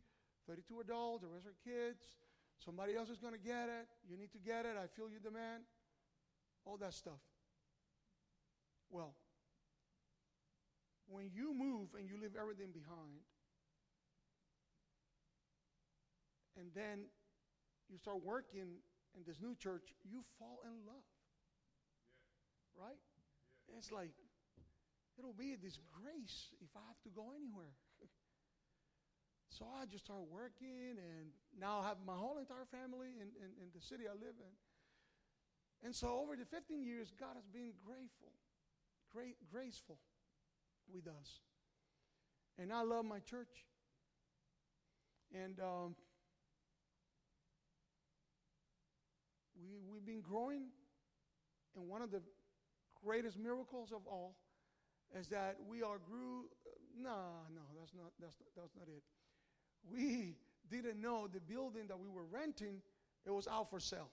[0.47, 2.01] 32 adults, the rest are kids.
[2.63, 3.85] Somebody else is going to get it.
[4.09, 4.75] You need to get it.
[4.81, 5.63] I feel you demand.
[6.65, 7.21] All that stuff.
[8.89, 9.15] Well,
[11.07, 13.23] when you move and you leave everything behind,
[16.59, 17.07] and then
[17.89, 18.83] you start working
[19.15, 21.07] in this new church, you fall in love.
[22.75, 22.83] Yeah.
[22.83, 23.01] Right?
[23.69, 23.77] Yeah.
[23.77, 24.11] It's like,
[25.17, 27.73] it'll be a disgrace if I have to go anywhere.
[29.57, 33.49] So I just started working, and now I have my whole entire family in, in,
[33.57, 34.53] in, the city I live in.
[35.81, 38.37] And so over the 15 years, God has been grateful,
[39.17, 39.97] great, graceful
[40.93, 41.39] with us.
[42.59, 43.65] And I love my church.
[45.33, 45.95] And um,
[49.55, 50.67] we, we've been growing.
[51.75, 52.21] And one of the
[53.03, 54.35] greatest miracles of all
[55.19, 56.45] is that we are grew.
[56.95, 57.17] No,
[57.53, 59.03] no, that's not, that's not, that's not it
[59.91, 60.35] we
[60.69, 62.81] didn't know the building that we were renting,
[63.25, 64.09] it was out for sale.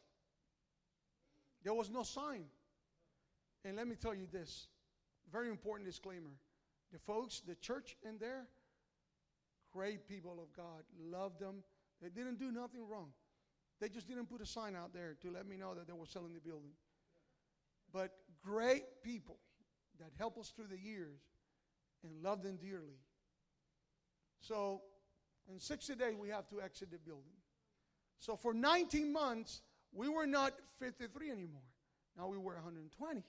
[1.63, 2.45] There was no sign.
[3.65, 4.69] And let me tell you this
[5.33, 6.31] very important disclaimer.
[6.93, 8.47] The folks, the church in there,
[9.73, 11.65] great people of God, loved them.
[12.01, 13.09] They didn't do nothing wrong.
[13.81, 16.07] They just didn't put a sign out there to let me know that they were
[16.07, 16.71] selling the building.
[17.93, 18.13] But
[18.43, 19.39] great people
[19.99, 21.21] that helped us through the years
[22.03, 22.99] and loved them dearly.
[24.41, 24.83] So
[25.51, 27.33] in 60 days, we have to exit the building.
[28.19, 29.63] So for 19 months,
[29.93, 31.63] we were not 53 anymore.
[32.17, 33.23] Now we were 120.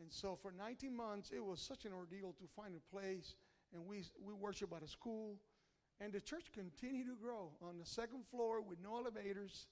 [0.00, 3.34] And so for 19 months, it was such an ordeal to find a place.
[3.74, 5.36] And we, we worship at a school.
[6.00, 9.66] And the church continued to grow on the second floor with no elevators.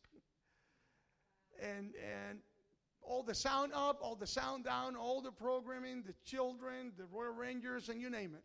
[1.60, 1.92] and,
[2.28, 2.40] and
[3.00, 7.32] all the sound up, all the sound down, all the programming, the children, the Royal
[7.32, 8.44] Rangers, and you name it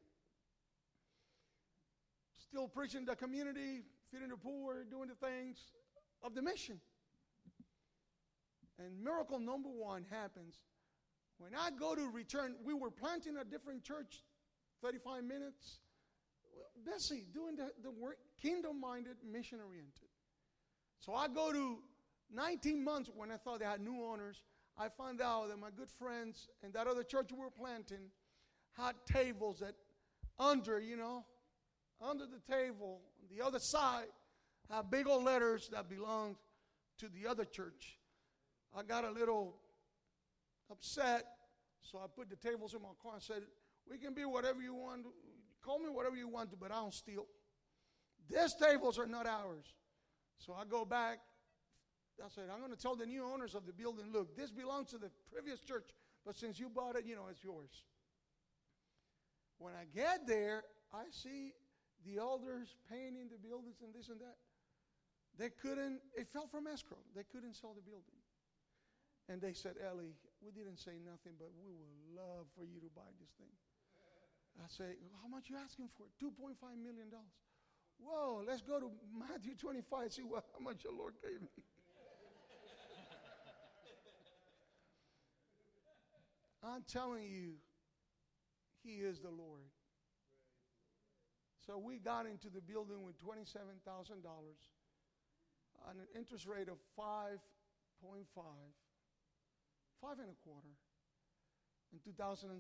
[2.54, 3.82] still preaching the community,
[4.12, 5.58] feeding the poor, doing the things
[6.22, 6.80] of the mission.
[8.78, 10.60] And miracle number one happens
[11.44, 12.56] when I go to return.
[12.64, 14.24] We were planting a different church,
[14.82, 15.80] 35 minutes.
[16.86, 20.08] Busy doing the, the work, kingdom minded, mission oriented.
[21.00, 21.80] So I go to
[22.34, 24.42] 19 months when I thought they had new owners.
[24.78, 28.10] I found out that my good friends and that other church we were planting
[28.78, 29.76] had tables that
[30.40, 31.26] under, you know,
[32.02, 34.06] under the table, on the other side,
[34.70, 36.38] have big old letters that belonged
[37.00, 38.00] to the other church.
[38.76, 39.58] I got a little
[40.74, 41.26] upset,
[41.82, 43.44] so I put the tables in my car and said,
[43.90, 45.06] We can be whatever you want.
[45.64, 47.26] Call me whatever you want to, but I don't steal.
[48.30, 49.66] These tables are not ours.
[50.38, 51.20] So I go back.
[52.24, 54.90] I said, I'm going to tell the new owners of the building, look, this belongs
[54.90, 55.90] to the previous church,
[56.26, 57.84] but since you bought it, you know, it's yours.
[59.58, 60.64] When I get there,
[60.94, 61.54] I see
[62.06, 64.38] the elders painting the buildings and this and that.
[65.38, 67.00] They couldn't, it fell from escrow.
[67.16, 68.22] They couldn't sell the building.
[69.28, 70.14] And they said, Ellie,
[70.44, 73.56] we didn't say nothing, but we would love for you to buy this thing.
[74.60, 76.06] I say, how much you asking for?
[76.22, 77.10] $2.5 million.
[77.98, 81.48] Whoa, let's go to Matthew 25 and see what, how much the Lord gave me.
[86.64, 87.54] I'm telling you,
[88.84, 89.72] He is the Lord.
[91.66, 93.56] So we got into the building with $27,000
[95.88, 97.40] on an interest rate of 5.5,
[100.04, 100.76] five and a quarter.
[101.96, 102.60] In 2016,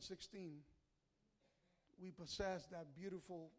[1.99, 3.51] we possessed that beautiful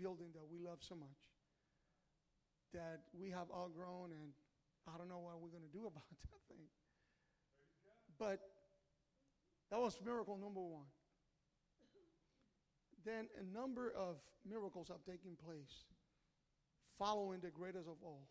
[0.00, 1.20] building that we love so much
[2.72, 4.32] that we have outgrown, and
[4.88, 6.64] I don't know what we're going to do about that thing.
[8.18, 8.40] But
[9.70, 10.88] that was miracle number one
[13.04, 14.16] then a number of
[14.48, 15.90] miracles have taken place
[16.98, 18.28] following the greatest of all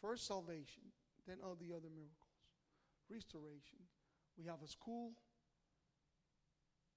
[0.00, 0.92] First salvation,
[1.26, 2.36] then all the other miracles.
[3.08, 3.80] Restoration.
[4.36, 5.12] We have a school,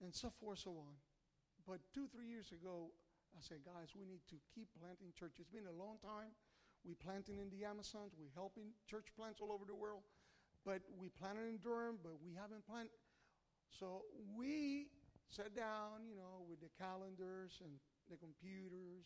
[0.04, 0.96] and so forth, so on.
[1.68, 2.92] But two, three years ago,
[3.36, 5.48] I said, guys, we need to keep planting churches.
[5.48, 6.34] It's been a long time.
[6.84, 8.16] We planting in the Amazons.
[8.16, 10.04] We helping church plants all over the world.
[10.66, 13.00] But we planted in Durham, but we haven't planted.
[13.72, 14.04] So
[14.36, 14.88] we
[15.30, 17.78] sat down, you know, with the calendars and
[18.10, 19.06] the computers.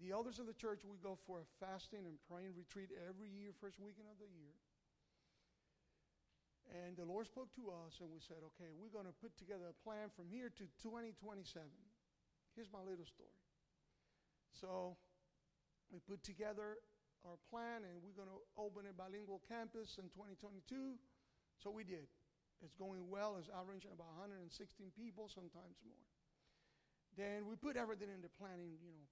[0.00, 3.52] The elders of the church, we go for a fasting and praying retreat every year,
[3.60, 4.56] first weekend of the year.
[6.70, 9.66] And the Lord spoke to us, and we said, okay, we're going to put together
[9.66, 11.66] a plan from here to 2027.
[12.54, 13.42] Here's my little story.
[14.54, 14.94] So
[15.90, 16.78] we put together
[17.26, 20.94] our plan, and we're going to open a bilingual campus in 2022.
[21.58, 22.06] So we did.
[22.62, 23.34] It's going well.
[23.34, 24.54] It's averaging about 116
[24.94, 26.06] people, sometimes more.
[27.18, 29.06] Then we put everything into planning, you know,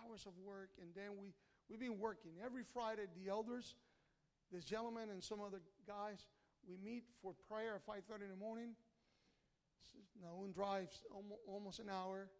[0.00, 1.36] hours of work, and then we,
[1.68, 2.40] we've been working.
[2.40, 3.76] Every Friday, the elders
[4.54, 6.26] this gentleman and some other guys,
[6.66, 8.74] we meet for prayer at 5.30 in the morning.
[10.22, 11.00] Naun drives
[11.46, 12.30] almost an hour,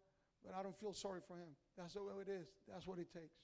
[0.43, 1.49] but I don't feel sorry for him.
[1.77, 2.47] That's the way it is.
[2.67, 3.37] That's what it takes.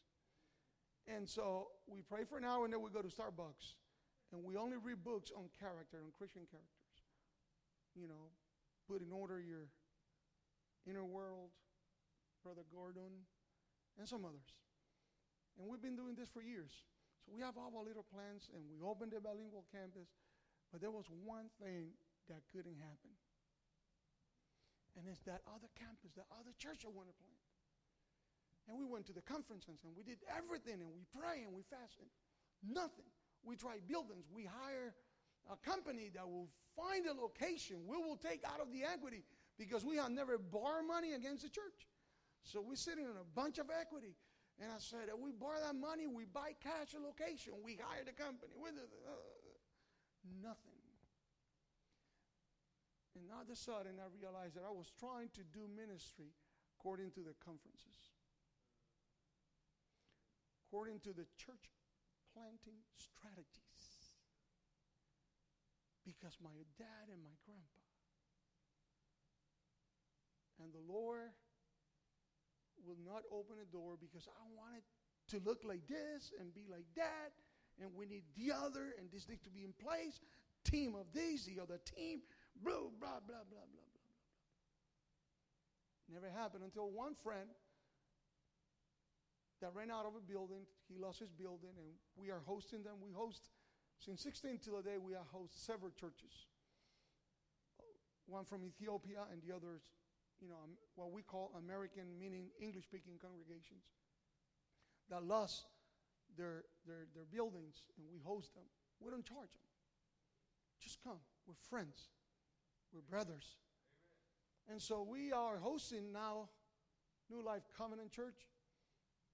[1.08, 3.76] And so we pray for an hour, and then we go to Starbucks.
[4.32, 6.96] And we only read books on character, on Christian characters.
[7.96, 8.32] You know,
[8.88, 9.68] put in order your
[10.88, 11.50] inner world,
[12.44, 13.28] Brother Gordon,
[14.00, 14.56] and some others.
[15.60, 16.72] And we've been doing this for years.
[17.26, 20.10] So we have all our little plans, and we opened the bilingual campus,
[20.72, 21.94] but there was one thing
[22.30, 23.14] that couldn't happen.
[24.98, 27.42] And it's that other campus, that other church I want to plant.
[28.68, 31.64] And we went to the conferences and we did everything and we pray and we
[31.64, 32.08] fasted.
[32.62, 33.10] Nothing.
[33.44, 34.30] We tried buildings.
[34.30, 34.94] We hire
[35.50, 37.88] a company that will find a location.
[37.88, 39.24] We will take out of the equity
[39.58, 41.88] because we have never borrowed money against the church.
[42.44, 44.16] So we're sitting on a bunch of equity.
[44.62, 48.14] And I said, we borrow that money, we buy cash a location, we hire the
[48.14, 48.54] company.
[48.62, 49.10] With uh,
[50.38, 50.78] nothing.
[53.18, 56.30] And all of a sudden, I realized that I was trying to do ministry
[56.78, 58.14] according to the conferences,
[60.70, 61.74] according to the church
[62.30, 63.86] planting strategies.
[66.06, 67.82] Because my dad and my grandpa
[70.62, 71.34] and the Lord
[72.86, 74.86] will not open a door because I want it
[75.32, 77.32] to look like this and be like that,
[77.80, 80.20] and we need the other, and this needs to be in place.
[80.64, 82.22] Team of these, the other team,
[82.62, 84.22] blah, blah, blah, blah, blah, blah, blah.
[86.14, 87.48] Never happened until one friend
[89.62, 92.96] that ran out of a building, he lost his building, and we are hosting them.
[93.02, 93.50] We host,
[94.00, 96.50] since 16 till today, we have host several churches.
[98.26, 99.82] One from Ethiopia and the others
[100.42, 103.86] you know, um, what we call American, meaning English speaking congregations
[105.10, 105.66] that lost
[106.36, 108.66] their, their, their buildings and we host them.
[109.00, 109.68] We don't charge them.
[110.82, 111.22] Just come.
[111.48, 112.10] We're friends,
[112.92, 113.58] we're brothers.
[114.70, 116.50] And so we are hosting now
[117.30, 118.48] New Life Covenant Church.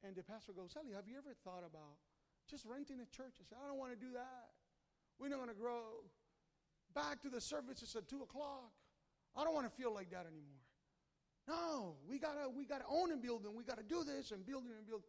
[0.03, 1.97] And the pastor goes, Sally, have you ever thought about
[2.49, 3.35] just renting a church?
[3.39, 4.49] I said, I don't want to do that.
[5.19, 6.05] We're not going to grow.
[6.93, 8.71] Back to the services at 2 o'clock.
[9.35, 10.56] I don't want to feel like that anymore.
[11.47, 13.55] No, we gotta we gotta own a building.
[13.55, 15.03] We gotta do this and building and build.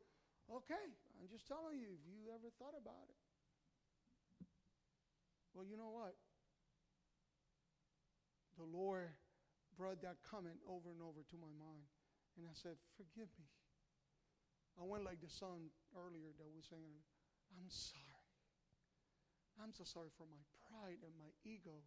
[0.48, 0.86] Okay,
[1.18, 3.18] I'm just telling you if you ever thought about it.
[5.52, 6.14] Well, you know what?
[8.56, 9.10] The Lord
[9.76, 11.90] brought that comment over and over to my mind.
[12.38, 13.50] And I said, Forgive me.
[14.78, 17.02] I went like the song earlier that was saying,
[17.50, 18.30] I'm sorry.
[19.58, 20.38] I'm so sorry for my
[20.70, 21.82] pride and my ego.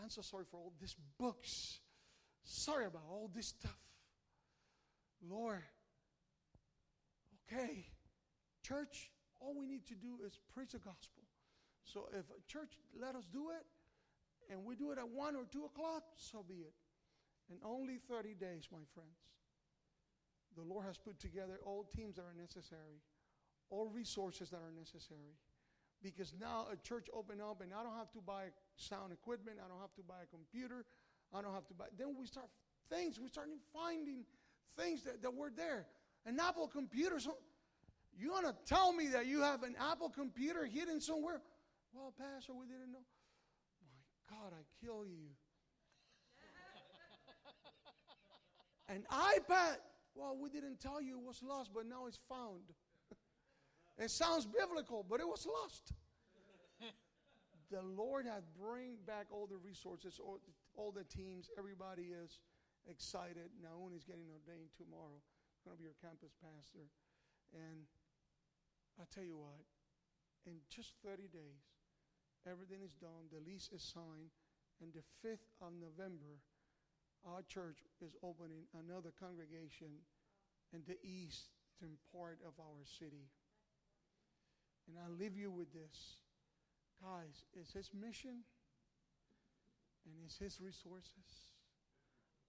[0.00, 1.80] I'm so sorry for all these books
[2.46, 3.76] Sorry about all this stuff.
[5.28, 5.62] Lord,
[7.52, 7.86] okay,
[8.62, 9.10] church,
[9.40, 11.24] all we need to do is preach the gospel.
[11.84, 13.66] So if a church let us do it,
[14.48, 16.74] and we do it at 1 or 2 o'clock, so be it.
[17.50, 19.18] In only 30 days, my friends,
[20.56, 23.02] the Lord has put together all teams that are necessary,
[23.70, 25.34] all resources that are necessary.
[26.02, 29.68] Because now a church open up, and I don't have to buy sound equipment, I
[29.68, 30.84] don't have to buy a computer,
[31.34, 31.86] I don't have to buy.
[31.98, 32.46] Then we start
[32.90, 33.18] things.
[33.20, 34.24] We start finding
[34.76, 35.86] things that, that were there.
[36.24, 37.18] An Apple computer.
[37.20, 37.36] So
[38.18, 41.40] you want to tell me that you have an Apple computer hidden somewhere?
[41.92, 43.04] Well, Pastor, we didn't know.
[43.82, 45.28] My God, I kill you.
[48.94, 49.76] An iPad.
[50.14, 52.62] Well, we didn't tell you it was lost, but now it's found.
[53.98, 55.92] it sounds biblical, but it was lost.
[57.70, 60.38] the Lord had bring back all the resources, all,
[60.76, 62.38] all the teams, everybody is
[62.88, 63.50] excited.
[63.60, 65.18] Naun is getting ordained tomorrow.
[65.64, 66.86] Going to be your campus pastor.
[67.50, 67.88] And
[69.00, 69.64] I tell you what,
[70.46, 71.64] in just 30 days,
[72.46, 74.30] everything is done, the lease is signed,
[74.80, 76.38] and the 5th of November,
[77.26, 80.04] our church is opening another congregation
[80.72, 83.26] in the eastern part of our city.
[84.86, 86.22] And I leave you with this.
[87.02, 88.46] Guys, it's his mission
[90.06, 91.52] and it's his resources.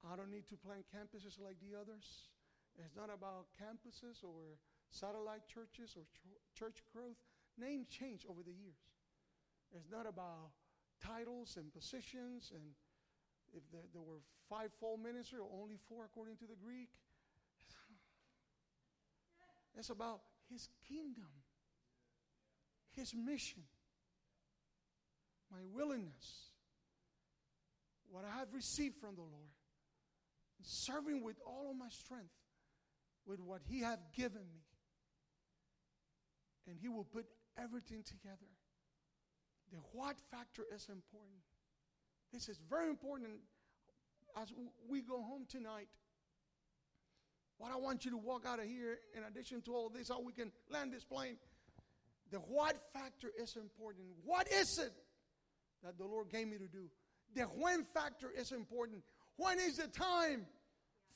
[0.06, 2.30] I don't need to plant campuses like the others.
[2.78, 4.62] It's not about campuses or
[4.92, 7.18] satellite churches or ch- church growth.
[7.58, 8.78] Names change over the years.
[9.74, 10.54] It's not about
[11.02, 12.64] titles and positions and
[13.54, 16.90] if there, there were five full ministry or only four according to the Greek.
[19.78, 21.30] It's about his kingdom,
[22.96, 23.62] his mission,
[25.52, 26.57] my willingness,
[28.10, 29.52] what I have received from the Lord,
[30.62, 32.34] serving with all of my strength,
[33.26, 34.62] with what he have given me.
[36.68, 37.26] And he will put
[37.58, 38.52] everything together.
[39.72, 41.42] The what factor is important.
[42.32, 43.40] This is very important
[44.42, 44.52] as
[44.90, 45.88] we go home tonight.
[47.58, 50.22] What I want you to walk out of here, in addition to all this, how
[50.22, 51.38] we can land this plane,
[52.32, 54.06] the what factor is important.
[54.24, 54.94] What is it
[55.84, 56.90] that the Lord gave me to do?
[57.36, 59.04] The when factor is important.
[59.38, 60.46] When is the time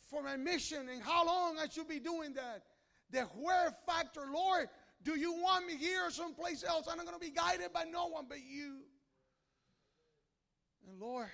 [0.07, 2.63] for my mission and how long I should be doing that?
[3.11, 4.69] The where factor, Lord,
[5.03, 6.87] do you want me here or someplace else?
[6.89, 8.79] I'm not going to be guided by no one but you.
[10.87, 11.27] And Lord,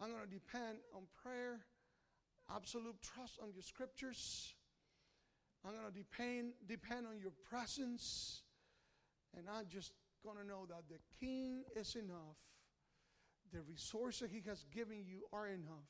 [0.00, 1.60] I'm going to depend on prayer,
[2.54, 4.54] absolute trust on your scriptures.
[5.64, 8.42] I'm going to depend, depend on your presence.
[9.36, 9.92] And I'm just
[10.24, 12.36] going to know that the King is enough.
[13.52, 15.88] The resources He has given you are enough.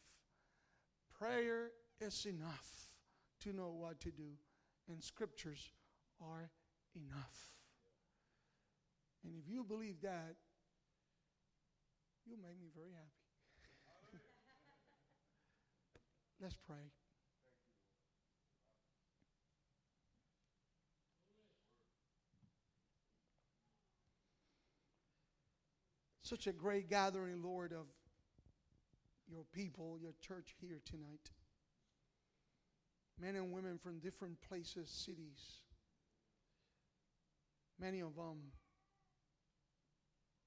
[1.18, 1.70] Prayer
[2.00, 2.90] is enough
[3.40, 4.38] to know what to do.
[4.88, 5.72] And scriptures
[6.20, 6.50] are
[6.94, 7.52] enough.
[9.24, 10.36] And if you believe that,
[12.24, 14.12] you'll make me very happy.
[16.40, 16.97] Let's pray.
[26.28, 27.86] Such a great gathering, Lord, of
[29.30, 31.30] your people, your church here tonight.
[33.18, 35.62] Men and women from different places, cities.
[37.80, 38.52] Many of them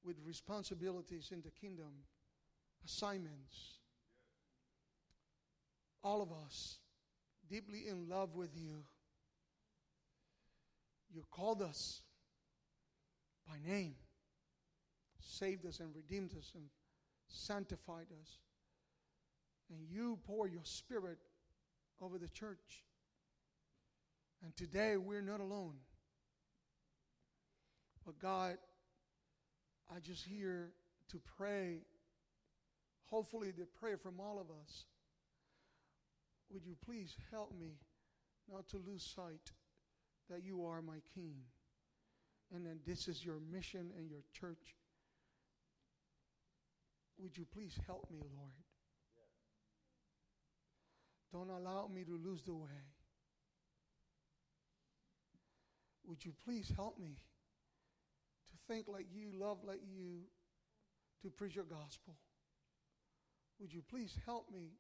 [0.05, 2.05] with responsibilities in the kingdom,
[2.85, 3.79] assignments.
[6.03, 6.77] All of us
[7.49, 8.83] deeply in love with you.
[11.11, 12.01] You called us
[13.47, 13.95] by name,
[15.23, 16.65] saved us and redeemed us and
[17.27, 18.39] sanctified us.
[19.69, 21.17] And you pour your spirit
[22.01, 22.83] over the church.
[24.43, 25.75] And today we're not alone.
[28.05, 28.57] But God,
[29.93, 30.71] I just here
[31.09, 31.79] to pray,
[33.05, 34.85] hopefully, the prayer from all of us.
[36.51, 37.77] Would you please help me
[38.51, 39.51] not to lose sight
[40.29, 41.35] that you are my King
[42.53, 44.75] and that this is your mission and your church?
[47.21, 48.51] Would you please help me, Lord?
[51.31, 52.81] Don't allow me to lose the way.
[56.07, 57.15] Would you please help me
[58.49, 60.21] to think like you, love like you,
[61.21, 62.15] to preach your gospel?
[63.59, 64.71] Would you please help me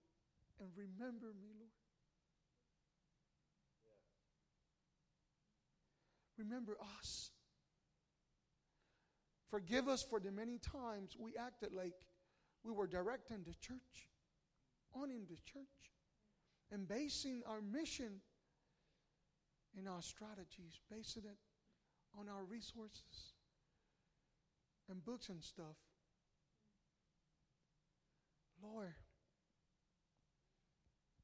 [0.59, 1.69] and remember me, Lord?
[6.39, 7.29] Remember us.
[9.51, 11.93] Forgive us for the many times we acted like
[12.63, 14.09] we were directing the church,
[14.95, 15.91] owning the church,
[16.71, 18.21] and basing our mission
[19.77, 21.37] and our strategies, basing it
[22.17, 23.33] on our resources
[24.89, 25.77] and books and stuff.
[28.61, 28.93] Lord,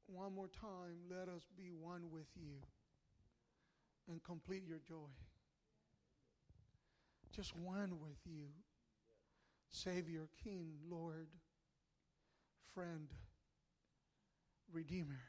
[0.06, 2.62] one more time, let us be one with you
[4.10, 5.12] and complete your joy.
[7.36, 8.46] Just one with you.
[9.70, 11.28] Savior, King, Lord,
[12.74, 13.08] friend,
[14.72, 15.20] Redeemer.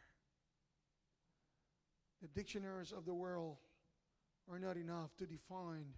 [2.22, 3.58] The dictionaries of the world
[4.52, 5.94] are not enough to define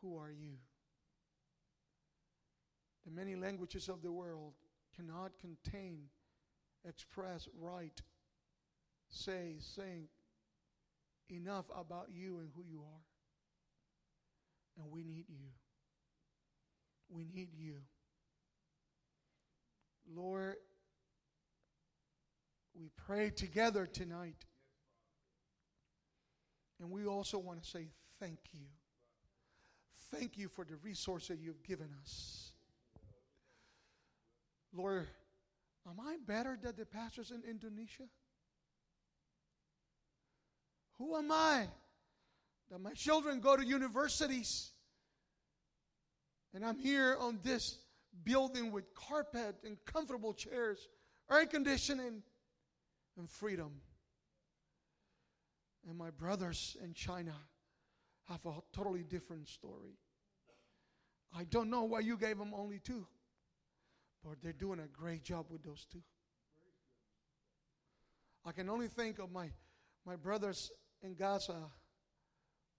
[0.00, 0.56] who are you.
[3.04, 4.54] The many languages of the world
[4.94, 6.04] cannot contain,
[6.86, 8.02] express, write,
[9.08, 10.08] say, sing
[11.30, 13.04] enough about you and who you are.
[14.82, 15.48] And we need you.
[17.10, 17.74] We need you.
[20.14, 20.56] Lord,
[22.74, 24.46] we pray together tonight.
[26.80, 27.88] And we also want to say
[28.18, 28.66] thank you
[30.10, 32.52] thank you for the resource that you've given us.
[34.72, 35.08] Lord,
[35.88, 38.04] am I better than the pastors in Indonesia?
[40.98, 41.66] Who am I
[42.70, 44.70] that my children go to universities
[46.54, 47.78] and I'm here on this
[48.24, 50.88] building with carpet and comfortable chairs,
[51.30, 52.22] air conditioning,
[53.16, 53.80] and freedom?
[55.88, 57.34] And my brothers in China
[58.28, 59.96] have a totally different story.
[61.36, 63.06] I don't know why you gave them only two,
[64.24, 66.02] but they're doing a great job with those two.
[68.44, 69.50] I can only think of my,
[70.06, 70.70] my brothers
[71.02, 71.56] in Gaza,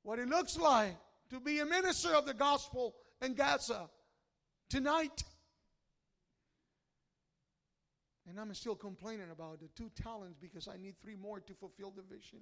[0.03, 0.97] what it looks like
[1.29, 3.89] to be a minister of the gospel in Gaza
[4.69, 5.23] tonight.
[8.27, 11.91] And I'm still complaining about the two talents because I need three more to fulfill
[11.91, 12.39] the vision.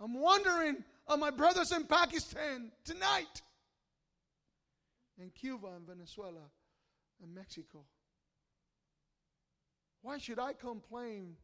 [0.00, 3.42] I'm wondering of my brothers in Pakistan tonight,
[5.18, 6.50] in Cuba and Venezuela
[7.22, 7.84] and Mexico.
[10.02, 11.36] Why should I complain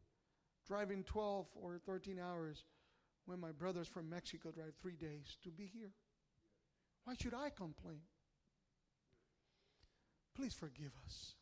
[0.67, 2.65] driving 12 or 13 hours
[3.25, 5.91] when my brothers from Mexico drive three days to be here?
[7.09, 8.01] Why should I complain?
[10.35, 11.33] Please forgive us.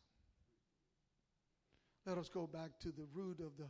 [2.06, 3.68] Let us go back to the root of the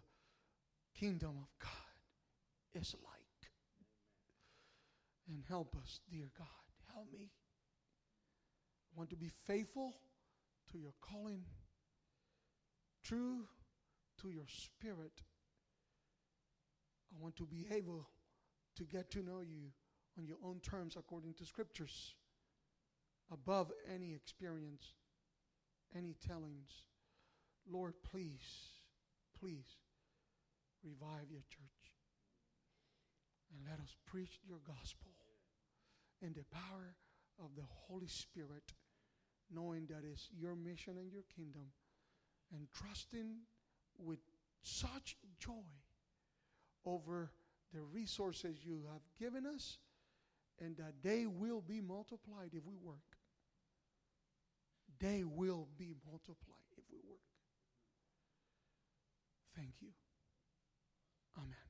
[0.95, 1.73] kingdom of God.
[2.73, 3.51] It's like.
[5.29, 6.47] And help us, dear God.
[6.95, 7.33] Help me.
[8.93, 9.97] I want to be faithful
[10.71, 11.43] to your calling,
[13.03, 13.41] true
[14.23, 15.21] to your spirit.
[17.13, 18.07] I want to be able
[18.77, 19.73] to get to know you
[20.19, 22.15] on your own terms according to scriptures,
[23.33, 24.95] above any experience,
[25.97, 26.87] any tellings.
[27.71, 28.41] Lord, please,
[29.39, 29.77] please
[30.83, 31.93] revive your church
[33.51, 35.13] and let us preach your gospel
[36.21, 36.97] in the power
[37.39, 38.73] of the Holy Spirit,
[39.51, 41.71] knowing that it's your mission and your kingdom,
[42.53, 43.37] and trusting
[43.99, 44.19] with
[44.63, 45.53] such joy
[46.85, 47.31] over
[47.73, 49.79] the resources you have given us,
[50.61, 53.17] and that they will be multiplied if we work.
[55.01, 57.21] They will be multiplied if we work.
[59.55, 59.89] Thank you.
[61.37, 61.68] Amen.